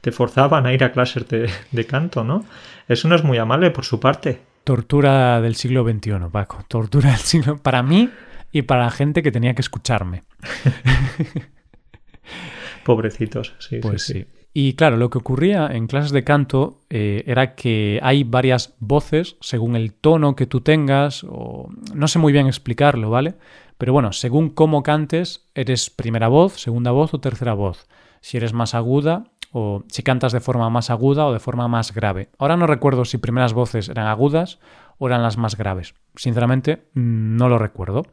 te 0.00 0.12
forzaban 0.12 0.66
a 0.66 0.72
ir 0.72 0.82
a 0.82 0.92
clases 0.92 1.28
de, 1.28 1.50
de, 1.70 1.86
canto, 1.86 2.24
¿no? 2.24 2.44
Eso 2.88 3.06
no 3.06 3.14
es 3.14 3.22
muy 3.22 3.38
amable 3.38 3.70
por 3.70 3.84
su 3.84 4.00
parte. 4.00 4.40
tortura 4.64 5.40
del 5.40 5.54
siglo 5.54 5.84
XXI, 5.84 6.30
Paco. 6.32 6.64
Tortura 6.68 7.10
del 7.10 7.20
siglo... 7.20 7.58
Para 7.58 7.82
mí 7.82 8.10
y 8.52 8.62
para 8.62 8.84
la 8.84 8.90
gente 8.90 9.22
que 9.22 9.32
tenía 9.32 9.54
que 9.54 9.62
escucharme. 9.62 10.24
Pobrecitos, 12.84 13.54
sí. 13.58 13.78
Pues 13.80 14.02
sí, 14.02 14.12
sí. 14.12 14.26
Y 14.60 14.74
claro, 14.74 14.96
lo 14.96 15.10
que 15.10 15.18
ocurría 15.18 15.68
en 15.68 15.86
clases 15.86 16.10
de 16.10 16.24
canto 16.24 16.80
eh, 16.90 17.22
era 17.26 17.54
que 17.54 18.00
hay 18.02 18.24
varias 18.24 18.74
voces 18.80 19.36
según 19.40 19.76
el 19.76 19.92
tono 19.92 20.34
que 20.34 20.46
tú 20.46 20.62
tengas, 20.62 21.24
o 21.28 21.68
no 21.94 22.08
sé 22.08 22.18
muy 22.18 22.32
bien 22.32 22.46
explicarlo, 22.46 23.10
¿vale? 23.10 23.34
Pero 23.76 23.92
bueno, 23.92 24.12
según 24.12 24.50
cómo 24.50 24.82
cantes, 24.82 25.48
eres 25.54 25.90
primera 25.90 26.28
voz, 26.28 26.60
segunda 26.60 26.90
voz 26.90 27.14
o 27.14 27.20
tercera 27.20 27.54
voz. 27.54 27.86
Si 28.20 28.36
eres 28.36 28.52
más 28.52 28.74
aguda 28.74 29.24
o 29.52 29.84
si 29.88 30.02
cantas 30.02 30.32
de 30.32 30.40
forma 30.40 30.68
más 30.70 30.90
aguda 30.90 31.26
o 31.26 31.32
de 31.32 31.38
forma 31.38 31.68
más 31.68 31.94
grave. 31.94 32.28
Ahora 32.38 32.56
no 32.56 32.66
recuerdo 32.66 33.04
si 33.04 33.18
primeras 33.18 33.52
voces 33.52 33.88
eran 33.88 34.08
agudas 34.08 34.58
o 34.98 35.06
eran 35.06 35.22
las 35.22 35.36
más 35.36 35.56
graves. 35.56 35.94
Sinceramente, 36.16 36.88
no 36.94 37.48
lo 37.48 37.58
recuerdo. 37.58 38.04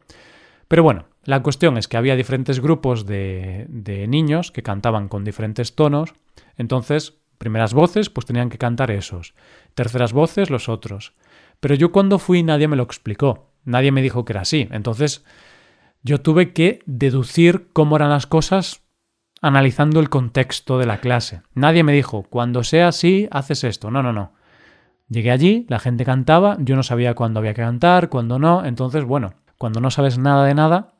Pero 0.68 0.82
bueno, 0.82 1.06
la 1.24 1.42
cuestión 1.42 1.76
es 1.76 1.88
que 1.88 1.96
había 1.96 2.16
diferentes 2.16 2.60
grupos 2.60 3.06
de, 3.06 3.66
de 3.68 4.06
niños 4.06 4.50
que 4.50 4.62
cantaban 4.62 5.08
con 5.08 5.24
diferentes 5.24 5.74
tonos. 5.74 6.14
Entonces, 6.56 7.18
primeras 7.38 7.74
voces, 7.74 8.10
pues 8.10 8.26
tenían 8.26 8.48
que 8.50 8.58
cantar 8.58 8.90
esos. 8.90 9.34
Terceras 9.74 10.12
voces, 10.12 10.50
los 10.50 10.68
otros. 10.68 11.14
Pero 11.60 11.74
yo 11.74 11.92
cuando 11.92 12.18
fui 12.18 12.42
nadie 12.42 12.68
me 12.68 12.76
lo 12.76 12.82
explicó. 12.82 13.50
Nadie 13.64 13.92
me 13.92 14.02
dijo 14.02 14.24
que 14.24 14.32
era 14.32 14.42
así. 14.42 14.68
Entonces, 14.70 15.24
yo 16.02 16.20
tuve 16.20 16.52
que 16.52 16.80
deducir 16.86 17.68
cómo 17.72 17.96
eran 17.96 18.10
las 18.10 18.26
cosas 18.26 18.82
analizando 19.42 20.00
el 20.00 20.08
contexto 20.08 20.78
de 20.78 20.86
la 20.86 20.98
clase. 20.98 21.42
Nadie 21.54 21.82
me 21.82 21.92
dijo, 21.92 22.22
cuando 22.22 22.64
sea 22.64 22.88
así, 22.88 23.28
haces 23.30 23.64
esto. 23.64 23.90
No, 23.90 24.02
no, 24.02 24.12
no. 24.12 24.32
Llegué 25.08 25.30
allí, 25.30 25.66
la 25.68 25.78
gente 25.78 26.04
cantaba, 26.04 26.56
yo 26.60 26.74
no 26.74 26.82
sabía 26.82 27.14
cuándo 27.14 27.38
había 27.38 27.54
que 27.54 27.62
cantar, 27.62 28.08
cuándo 28.08 28.38
no. 28.38 28.64
Entonces, 28.64 29.04
bueno, 29.04 29.34
cuando 29.58 29.80
no 29.80 29.90
sabes 29.90 30.18
nada 30.18 30.44
de 30.44 30.54
nada, 30.54 30.94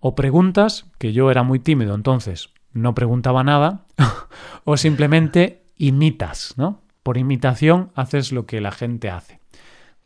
o 0.00 0.14
preguntas, 0.14 0.86
que 0.98 1.12
yo 1.12 1.30
era 1.30 1.42
muy 1.42 1.58
tímido, 1.58 1.94
entonces 1.94 2.50
no 2.72 2.94
preguntaba 2.94 3.42
nada, 3.44 3.86
o 4.64 4.76
simplemente 4.76 5.64
imitas, 5.76 6.54
¿no? 6.56 6.82
Por 7.02 7.16
imitación 7.16 7.90
haces 7.94 8.32
lo 8.32 8.46
que 8.46 8.60
la 8.60 8.70
gente 8.70 9.10
hace. 9.10 9.40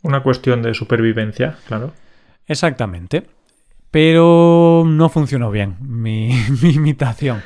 Una 0.02 0.22
cuestión 0.22 0.62
de 0.62 0.74
supervivencia, 0.74 1.56
claro. 1.66 1.92
Exactamente. 2.46 3.26
Pero 3.92 4.84
no 4.86 5.10
funcionó 5.10 5.50
bien 5.50 5.76
mi, 5.80 6.30
mi, 6.62 6.70
imitación. 6.70 7.42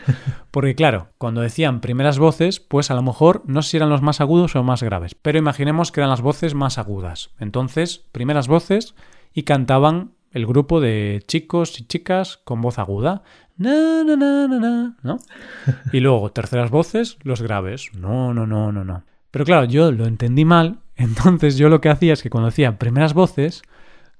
Porque 0.52 0.76
claro, 0.76 1.08
cuando 1.18 1.40
decían 1.40 1.80
primeras 1.80 2.18
voces, 2.18 2.60
pues 2.60 2.90
a 2.90 2.94
lo 2.94 3.02
mejor 3.02 3.42
no 3.46 3.62
sé 3.62 3.72
si 3.72 3.76
eran 3.76 3.90
los 3.90 4.00
más 4.00 4.20
agudos 4.20 4.54
o 4.56 4.62
más 4.62 4.82
graves. 4.82 5.16
Pero 5.16 5.38
imaginemos 5.38 5.90
que 5.90 6.00
eran 6.00 6.10
las 6.10 6.22
voces 6.22 6.54
más 6.54 6.78
agudas. 6.78 7.30
Entonces, 7.40 8.06
primeras 8.12 8.46
voces 8.46 8.94
y 9.34 9.42
cantaban 9.42 10.12
el 10.30 10.46
grupo 10.46 10.80
de 10.80 11.24
chicos 11.26 11.80
y 11.80 11.84
chicas 11.84 12.36
con 12.44 12.60
voz 12.62 12.78
aguda. 12.78 13.24
Na, 13.56 14.04
na, 14.04 14.14
na, 14.16 14.46
na, 14.46 14.58
na, 14.60 14.96
¿no? 15.02 15.18
Y 15.92 15.98
luego, 15.98 16.30
terceras 16.30 16.70
voces, 16.70 17.18
los 17.24 17.42
graves. 17.42 17.90
No, 17.98 18.32
no, 18.32 18.46
no, 18.46 18.70
no, 18.70 18.84
no. 18.84 19.02
Pero 19.32 19.44
claro, 19.44 19.64
yo 19.64 19.90
lo 19.90 20.06
entendí 20.06 20.44
mal. 20.44 20.78
Entonces 20.96 21.56
yo 21.56 21.68
lo 21.68 21.80
que 21.80 21.88
hacía 21.88 22.12
es 22.12 22.22
que 22.22 22.30
cuando 22.30 22.50
decía 22.50 22.78
primeras 22.78 23.14
voces, 23.14 23.62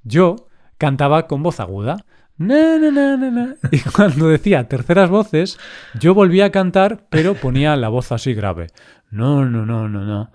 yo 0.03 0.49
cantaba 0.77 1.29
con 1.29 1.45
voz 1.45 1.61
aguda. 1.61 2.05
Na, 2.38 2.79
na, 2.79 3.16
na. 3.16 3.57
Y 3.70 3.81
cuando 3.81 4.29
decía 4.29 4.68
terceras 4.68 5.11
voces, 5.11 5.59
yo 5.99 6.14
volvía 6.14 6.46
a 6.46 6.51
cantar, 6.51 7.07
pero 7.09 7.35
ponía 7.35 7.77
la 7.77 7.88
voz 7.88 8.12
así 8.12 8.35
grave. 8.35 8.68
No, 9.11 9.44
no, 9.44 9.64
no, 9.64 9.88
no, 9.88 10.05
no. 10.05 10.31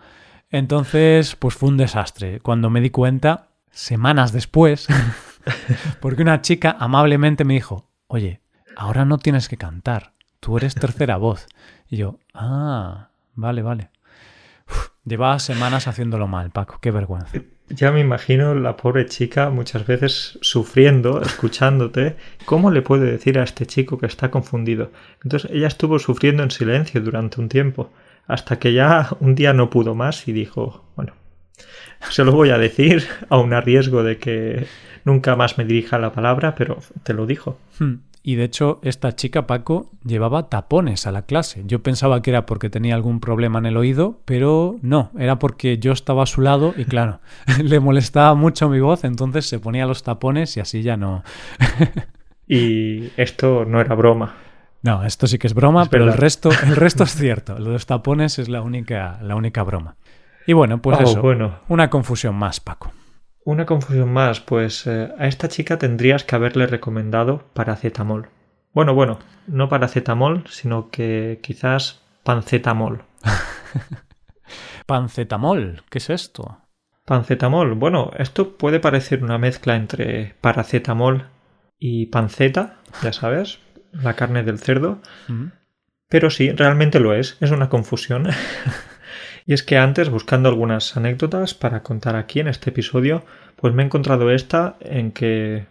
Entonces, 0.49 1.35
pues 1.35 1.55
fue 1.55 1.69
un 1.69 1.77
desastre. 1.77 2.39
Cuando 2.39 2.69
me 2.69 2.81
di 2.81 2.89
cuenta, 2.89 3.49
semanas 3.69 4.31
después, 4.31 4.87
porque 5.99 6.23
una 6.23 6.41
chica 6.41 6.75
amablemente 6.79 7.45
me 7.45 7.53
dijo, 7.53 7.89
oye, 8.07 8.41
ahora 8.75 9.05
no 9.05 9.17
tienes 9.17 9.47
que 9.47 9.57
cantar, 9.57 10.13
tú 10.39 10.57
eres 10.57 10.75
tercera 10.75 11.17
voz. 11.17 11.47
Y 11.87 11.97
yo, 11.97 12.19
ah, 12.33 13.09
vale, 13.35 13.61
vale. 13.61 13.89
Uf, 15.03 15.09
llevaba 15.09 15.39
semanas 15.39 15.87
haciéndolo 15.87 16.27
mal, 16.27 16.51
Paco, 16.51 16.79
qué 16.81 16.91
vergüenza. 16.91 17.39
Ya 17.69 17.91
me 17.91 18.01
imagino 18.01 18.53
la 18.53 18.75
pobre 18.75 19.05
chica 19.05 19.49
muchas 19.49 19.87
veces 19.87 20.37
sufriendo, 20.41 21.21
escuchándote. 21.21 22.17
¿Cómo 22.45 22.69
le 22.69 22.81
puede 22.81 23.09
decir 23.09 23.39
a 23.39 23.43
este 23.43 23.65
chico 23.65 23.97
que 23.97 24.07
está 24.07 24.29
confundido? 24.29 24.91
Entonces 25.23 25.49
ella 25.51 25.67
estuvo 25.67 25.97
sufriendo 25.99 26.43
en 26.43 26.51
silencio 26.51 27.01
durante 27.01 27.39
un 27.39 27.47
tiempo, 27.47 27.91
hasta 28.27 28.59
que 28.59 28.73
ya 28.73 29.09
un 29.19 29.35
día 29.35 29.53
no 29.53 29.69
pudo 29.69 29.95
más 29.95 30.27
y 30.27 30.33
dijo, 30.33 30.83
bueno, 30.95 31.13
se 32.09 32.23
lo 32.23 32.31
voy 32.31 32.49
a 32.49 32.57
decir, 32.57 33.07
aun 33.29 33.53
a 33.53 33.61
riesgo 33.61 34.03
de 34.03 34.17
que 34.17 34.67
nunca 35.05 35.35
más 35.35 35.57
me 35.57 35.65
dirija 35.65 35.97
la 35.97 36.11
palabra, 36.11 36.55
pero 36.55 36.79
te 37.03 37.13
lo 37.13 37.25
dijo. 37.25 37.57
Hmm. 37.79 37.95
Y 38.23 38.35
de 38.35 38.43
hecho, 38.43 38.79
esta 38.83 39.15
chica, 39.15 39.47
Paco, 39.47 39.89
llevaba 40.03 40.47
tapones 40.47 41.07
a 41.07 41.11
la 41.11 41.23
clase. 41.23 41.63
Yo 41.65 41.81
pensaba 41.81 42.21
que 42.21 42.29
era 42.29 42.45
porque 42.45 42.69
tenía 42.69 42.93
algún 42.93 43.19
problema 43.19 43.57
en 43.59 43.65
el 43.65 43.77
oído, 43.77 44.19
pero 44.25 44.77
no, 44.83 45.11
era 45.17 45.39
porque 45.39 45.79
yo 45.79 45.91
estaba 45.91 46.23
a 46.23 46.27
su 46.27 46.41
lado 46.41 46.73
y 46.77 46.85
claro, 46.85 47.19
le 47.63 47.79
molestaba 47.79 48.35
mucho 48.35 48.69
mi 48.69 48.79
voz, 48.79 49.05
entonces 49.05 49.47
se 49.47 49.59
ponía 49.59 49.87
los 49.87 50.03
tapones 50.03 50.55
y 50.57 50.59
así 50.59 50.83
ya 50.83 50.97
no. 50.97 51.23
y 52.47 53.09
esto 53.17 53.65
no 53.65 53.81
era 53.81 53.95
broma. 53.95 54.35
No, 54.83 55.03
esto 55.03 55.25
sí 55.25 55.39
que 55.39 55.47
es 55.47 55.53
broma, 55.53 55.83
es 55.83 55.89
pero 55.89 56.05
el 56.05 56.13
resto, 56.13 56.49
el 56.63 56.75
resto 56.75 57.03
es 57.03 57.15
cierto. 57.15 57.57
Lo 57.57 57.65
de 57.65 57.71
los 57.71 57.85
tapones 57.87 58.37
es 58.39 58.49
la 58.49 58.61
única, 58.61 59.19
la 59.21 59.35
única 59.35 59.63
broma. 59.63 59.95
Y 60.45 60.53
bueno, 60.53 60.81
pues 60.81 60.99
oh, 60.99 61.03
eso, 61.03 61.21
bueno. 61.21 61.59
una 61.69 61.89
confusión 61.89 62.35
más, 62.35 62.59
Paco. 62.59 62.91
Una 63.43 63.65
confusión 63.65 64.13
más, 64.13 64.39
pues 64.39 64.85
eh, 64.85 65.09
a 65.17 65.27
esta 65.27 65.47
chica 65.47 65.79
tendrías 65.79 66.23
que 66.23 66.35
haberle 66.35 66.67
recomendado 66.67 67.43
paracetamol. 67.53 68.29
Bueno, 68.71 68.93
bueno, 68.93 69.19
no 69.47 69.67
paracetamol, 69.67 70.45
sino 70.47 70.89
que 70.91 71.39
quizás 71.41 72.03
pancetamol. 72.23 73.03
pancetamol, 74.85 75.83
¿qué 75.89 75.97
es 75.97 76.09
esto? 76.11 76.59
Pancetamol, 77.05 77.73
bueno, 77.73 78.11
esto 78.17 78.57
puede 78.57 78.79
parecer 78.79 79.23
una 79.23 79.39
mezcla 79.39 79.75
entre 79.75 80.35
paracetamol 80.39 81.27
y 81.79 82.05
panceta, 82.05 82.77
ya 83.01 83.11
sabes, 83.11 83.59
la 83.91 84.13
carne 84.13 84.43
del 84.43 84.59
cerdo. 84.59 85.01
Mm. 85.27 85.47
Pero 86.09 86.29
sí, 86.29 86.51
realmente 86.51 86.99
lo 86.99 87.15
es, 87.15 87.37
es 87.41 87.49
una 87.49 87.69
confusión. 87.69 88.27
Y 89.45 89.53
es 89.53 89.63
que 89.63 89.77
antes, 89.77 90.09
buscando 90.09 90.49
algunas 90.49 90.95
anécdotas 90.97 91.53
para 91.53 91.83
contar 91.83 92.15
aquí 92.15 92.39
en 92.39 92.47
este 92.47 92.69
episodio, 92.69 93.23
pues 93.55 93.73
me 93.73 93.83
he 93.83 93.85
encontrado 93.85 94.31
esta 94.31 94.75
en 94.81 95.11
que 95.11 95.65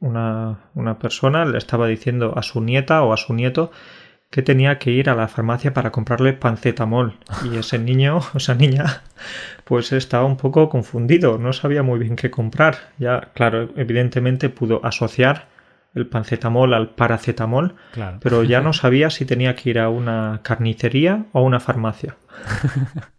una, 0.00 0.58
una 0.74 0.98
persona 0.98 1.44
le 1.44 1.58
estaba 1.58 1.86
diciendo 1.86 2.34
a 2.36 2.42
su 2.42 2.60
nieta 2.60 3.02
o 3.02 3.12
a 3.12 3.16
su 3.16 3.34
nieto 3.34 3.70
que 4.30 4.42
tenía 4.42 4.78
que 4.78 4.90
ir 4.90 5.08
a 5.08 5.14
la 5.14 5.28
farmacia 5.28 5.72
para 5.72 5.92
comprarle 5.92 6.32
pancetamol. 6.32 7.18
Y 7.50 7.56
ese 7.56 7.78
niño 7.78 8.18
o 8.34 8.36
esa 8.36 8.54
niña, 8.54 9.02
pues 9.64 9.92
estaba 9.92 10.24
un 10.24 10.36
poco 10.36 10.68
confundido, 10.68 11.38
no 11.38 11.52
sabía 11.52 11.82
muy 11.82 11.98
bien 11.98 12.16
qué 12.16 12.30
comprar. 12.30 12.90
Ya, 12.98 13.30
claro, 13.34 13.70
evidentemente 13.76 14.48
pudo 14.48 14.84
asociar 14.84 15.48
el 15.94 16.06
pancetamol 16.06 16.74
al 16.74 16.90
paracetamol, 16.90 17.76
claro. 17.92 18.18
pero 18.20 18.42
ya 18.42 18.60
no 18.60 18.72
sabía 18.74 19.10
si 19.10 19.24
tenía 19.24 19.54
que 19.54 19.70
ir 19.70 19.78
a 19.78 19.88
una 19.88 20.40
carnicería 20.42 21.24
o 21.32 21.38
a 21.38 21.42
una 21.42 21.60
farmacia. 21.60 22.16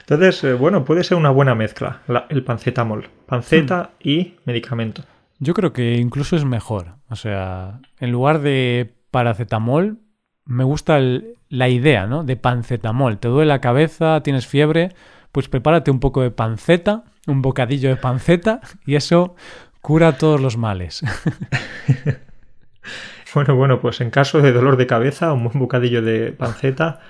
Entonces, 0.00 0.44
eh, 0.44 0.54
bueno, 0.54 0.84
puede 0.84 1.04
ser 1.04 1.16
una 1.16 1.30
buena 1.30 1.54
mezcla, 1.54 2.02
la, 2.08 2.26
el 2.28 2.44
pancetamol. 2.44 3.08
Panceta 3.26 3.90
hmm. 3.92 4.08
y 4.08 4.34
medicamento. 4.44 5.02
Yo 5.38 5.54
creo 5.54 5.72
que 5.72 5.96
incluso 5.96 6.36
es 6.36 6.44
mejor. 6.44 6.96
O 7.08 7.16
sea, 7.16 7.80
en 8.00 8.12
lugar 8.12 8.40
de 8.40 8.94
paracetamol, 9.10 9.98
me 10.44 10.64
gusta 10.64 10.98
el, 10.98 11.36
la 11.48 11.68
idea, 11.68 12.06
¿no? 12.06 12.24
De 12.24 12.36
pancetamol. 12.36 13.18
Te 13.18 13.28
duele 13.28 13.48
la 13.48 13.60
cabeza, 13.60 14.22
tienes 14.22 14.46
fiebre, 14.46 14.94
pues 15.32 15.48
prepárate 15.48 15.90
un 15.90 16.00
poco 16.00 16.22
de 16.22 16.30
panceta, 16.30 17.04
un 17.26 17.42
bocadillo 17.42 17.88
de 17.88 17.96
panceta, 17.96 18.60
y 18.86 18.94
eso 18.94 19.34
cura 19.80 20.16
todos 20.16 20.40
los 20.40 20.56
males. 20.56 21.02
bueno, 23.34 23.56
bueno, 23.56 23.80
pues 23.80 24.00
en 24.00 24.10
caso 24.10 24.40
de 24.40 24.52
dolor 24.52 24.76
de 24.76 24.86
cabeza, 24.86 25.32
un 25.32 25.44
buen 25.44 25.58
bocadillo 25.58 26.02
de 26.02 26.32
panceta 26.32 27.00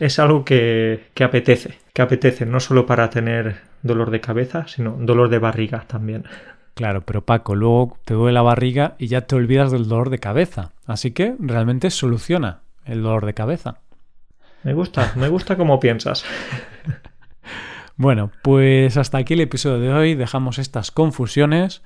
es 0.00 0.18
algo 0.18 0.44
que, 0.44 1.08
que, 1.14 1.24
apetece, 1.24 1.78
que 1.92 2.02
apetece 2.02 2.46
no 2.46 2.60
solo 2.60 2.86
para 2.86 3.10
tener 3.10 3.56
dolor 3.82 4.10
de 4.10 4.20
cabeza, 4.20 4.66
sino 4.66 4.96
dolor 4.98 5.28
de 5.28 5.38
barriga 5.38 5.84
también. 5.86 6.24
Claro, 6.74 7.02
pero 7.02 7.24
Paco, 7.24 7.54
luego 7.54 7.96
te 8.04 8.14
duele 8.14 8.34
la 8.34 8.42
barriga 8.42 8.96
y 8.98 9.06
ya 9.06 9.22
te 9.22 9.36
olvidas 9.36 9.70
del 9.70 9.88
dolor 9.88 10.10
de 10.10 10.18
cabeza. 10.18 10.72
Así 10.86 11.12
que 11.12 11.36
realmente 11.38 11.90
soluciona 11.90 12.62
el 12.84 13.02
dolor 13.02 13.26
de 13.26 13.34
cabeza. 13.34 13.78
Me 14.64 14.74
gusta, 14.74 15.12
me 15.14 15.28
gusta 15.28 15.56
cómo 15.56 15.78
piensas. 15.78 16.24
bueno, 17.96 18.32
pues 18.42 18.96
hasta 18.96 19.18
aquí 19.18 19.34
el 19.34 19.42
episodio 19.42 19.78
de 19.78 19.92
hoy. 19.92 20.14
Dejamos 20.14 20.58
estas 20.58 20.90
confusiones. 20.90 21.82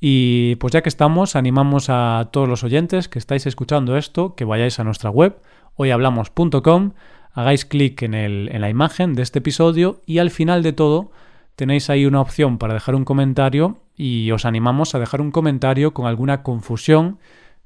Y 0.00 0.56
pues 0.56 0.72
ya 0.72 0.82
que 0.82 0.88
estamos, 0.88 1.36
animamos 1.36 1.86
a 1.88 2.30
todos 2.32 2.48
los 2.48 2.64
oyentes 2.64 3.08
que 3.08 3.20
estáis 3.20 3.46
escuchando 3.46 3.96
esto, 3.96 4.34
que 4.34 4.44
vayáis 4.44 4.80
a 4.80 4.84
nuestra 4.84 5.10
web, 5.10 5.36
hoyhablamos.com 5.76 6.94
hagáis 7.32 7.64
clic 7.64 8.02
en, 8.02 8.14
en 8.14 8.60
la 8.60 8.70
imagen 8.70 9.14
de 9.14 9.22
este 9.22 9.40
episodio 9.40 10.00
y 10.06 10.18
al 10.18 10.30
final 10.30 10.62
de 10.62 10.72
todo 10.72 11.10
tenéis 11.56 11.90
ahí 11.90 12.06
una 12.06 12.20
opción 12.20 12.58
para 12.58 12.74
dejar 12.74 12.94
un 12.94 13.04
comentario 13.04 13.78
y 13.96 14.30
os 14.30 14.44
animamos 14.44 14.94
a 14.94 14.98
dejar 14.98 15.20
un 15.20 15.30
comentario 15.30 15.92
con 15.94 16.06
alguna 16.06 16.42
confusión 16.42 17.18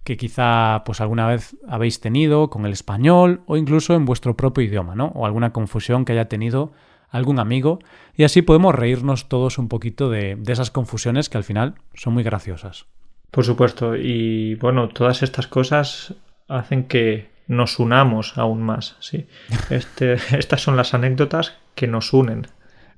que 0.05 0.17
quizá 0.17 0.85
pues 0.85 1.01
alguna 1.01 1.27
vez 1.27 1.57
habéis 1.69 2.01
tenido 2.01 2.49
con 2.49 2.65
el 2.65 2.73
español 2.73 3.43
o 3.47 3.57
incluso 3.57 3.95
en 3.95 4.05
vuestro 4.05 4.37
propio 4.37 4.65
idioma, 4.65 4.95
¿no? 4.95 5.07
O 5.17 5.27
alguna 5.27 5.53
confusión 5.53 6.05
que 6.05 6.13
haya 6.13 6.29
tenido 6.29 6.73
algún 7.09 7.41
amigo 7.41 7.81
y 8.15 8.25
así 8.25 8.43
podemos 8.43 8.75
reírnos 8.75 9.29
todos 9.29 9.59
un 9.59 9.69
poquito 9.69 10.09
de, 10.09 10.37
de 10.37 10.53
esas 10.53 10.71
confusiones 10.71 11.29
que 11.29 11.39
al 11.39 11.45
final 11.45 11.75
son 11.95 12.15
muy 12.15 12.23
graciosas. 12.23 12.87
Por 13.33 13.45
supuesto, 13.45 13.97
y 13.97 14.55
bueno, 14.55 14.89
todas 14.89 15.23
estas 15.23 15.49
cosas 15.49 16.15
hacen 16.49 16.85
que 16.85 17.36
nos 17.47 17.79
unamos 17.79 18.37
aún 18.37 18.63
más, 18.63 18.97
sí. 19.01 19.27
Este, 19.71 20.15
estas 20.39 20.63
son 20.63 20.77
las 20.77 20.95
anécdotas 20.95 21.55
que 21.75 21.87
nos 21.87 22.13
unen. 22.13 22.49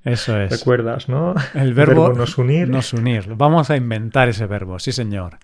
Eso 0.03 0.39
es. 0.39 0.51
¿Recuerdas, 0.51 1.09
no? 1.09 1.35
El 1.53 1.73
verbo, 1.73 2.13
nos 2.13 2.37
unir. 2.37 2.69
Nos 2.69 2.93
unir. 2.93 3.35
Vamos 3.35 3.69
a 3.69 3.75
inventar 3.75 4.29
ese 4.29 4.45
verbo, 4.45 4.79
sí 4.79 4.91
señor. 4.91 5.37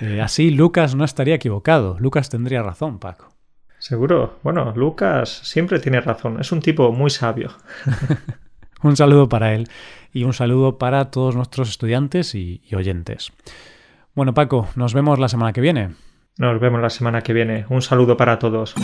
Eh, 0.00 0.20
así 0.20 0.50
Lucas 0.50 0.94
no 0.94 1.04
estaría 1.04 1.34
equivocado. 1.34 1.96
Lucas 1.98 2.28
tendría 2.28 2.62
razón, 2.62 2.98
Paco. 2.98 3.32
Seguro. 3.78 4.38
Bueno, 4.44 4.72
Lucas 4.76 5.40
siempre 5.42 5.80
tiene 5.80 6.00
razón. 6.00 6.40
Es 6.40 6.52
un 6.52 6.60
tipo 6.60 6.92
muy 6.92 7.10
sabio. 7.10 7.50
un 8.82 8.96
saludo 8.96 9.28
para 9.28 9.54
él 9.54 9.68
y 10.12 10.22
un 10.22 10.32
saludo 10.32 10.78
para 10.78 11.10
todos 11.10 11.34
nuestros 11.34 11.68
estudiantes 11.68 12.36
y, 12.36 12.62
y 12.64 12.76
oyentes. 12.76 13.32
Bueno, 14.14 14.34
Paco, 14.34 14.68
nos 14.76 14.94
vemos 14.94 15.18
la 15.18 15.28
semana 15.28 15.52
que 15.52 15.60
viene. 15.60 15.90
Nos 16.38 16.60
vemos 16.60 16.80
la 16.80 16.90
semana 16.90 17.22
que 17.22 17.32
viene. 17.32 17.66
Un 17.68 17.82
saludo 17.82 18.16
para 18.16 18.38
todos. 18.38 18.74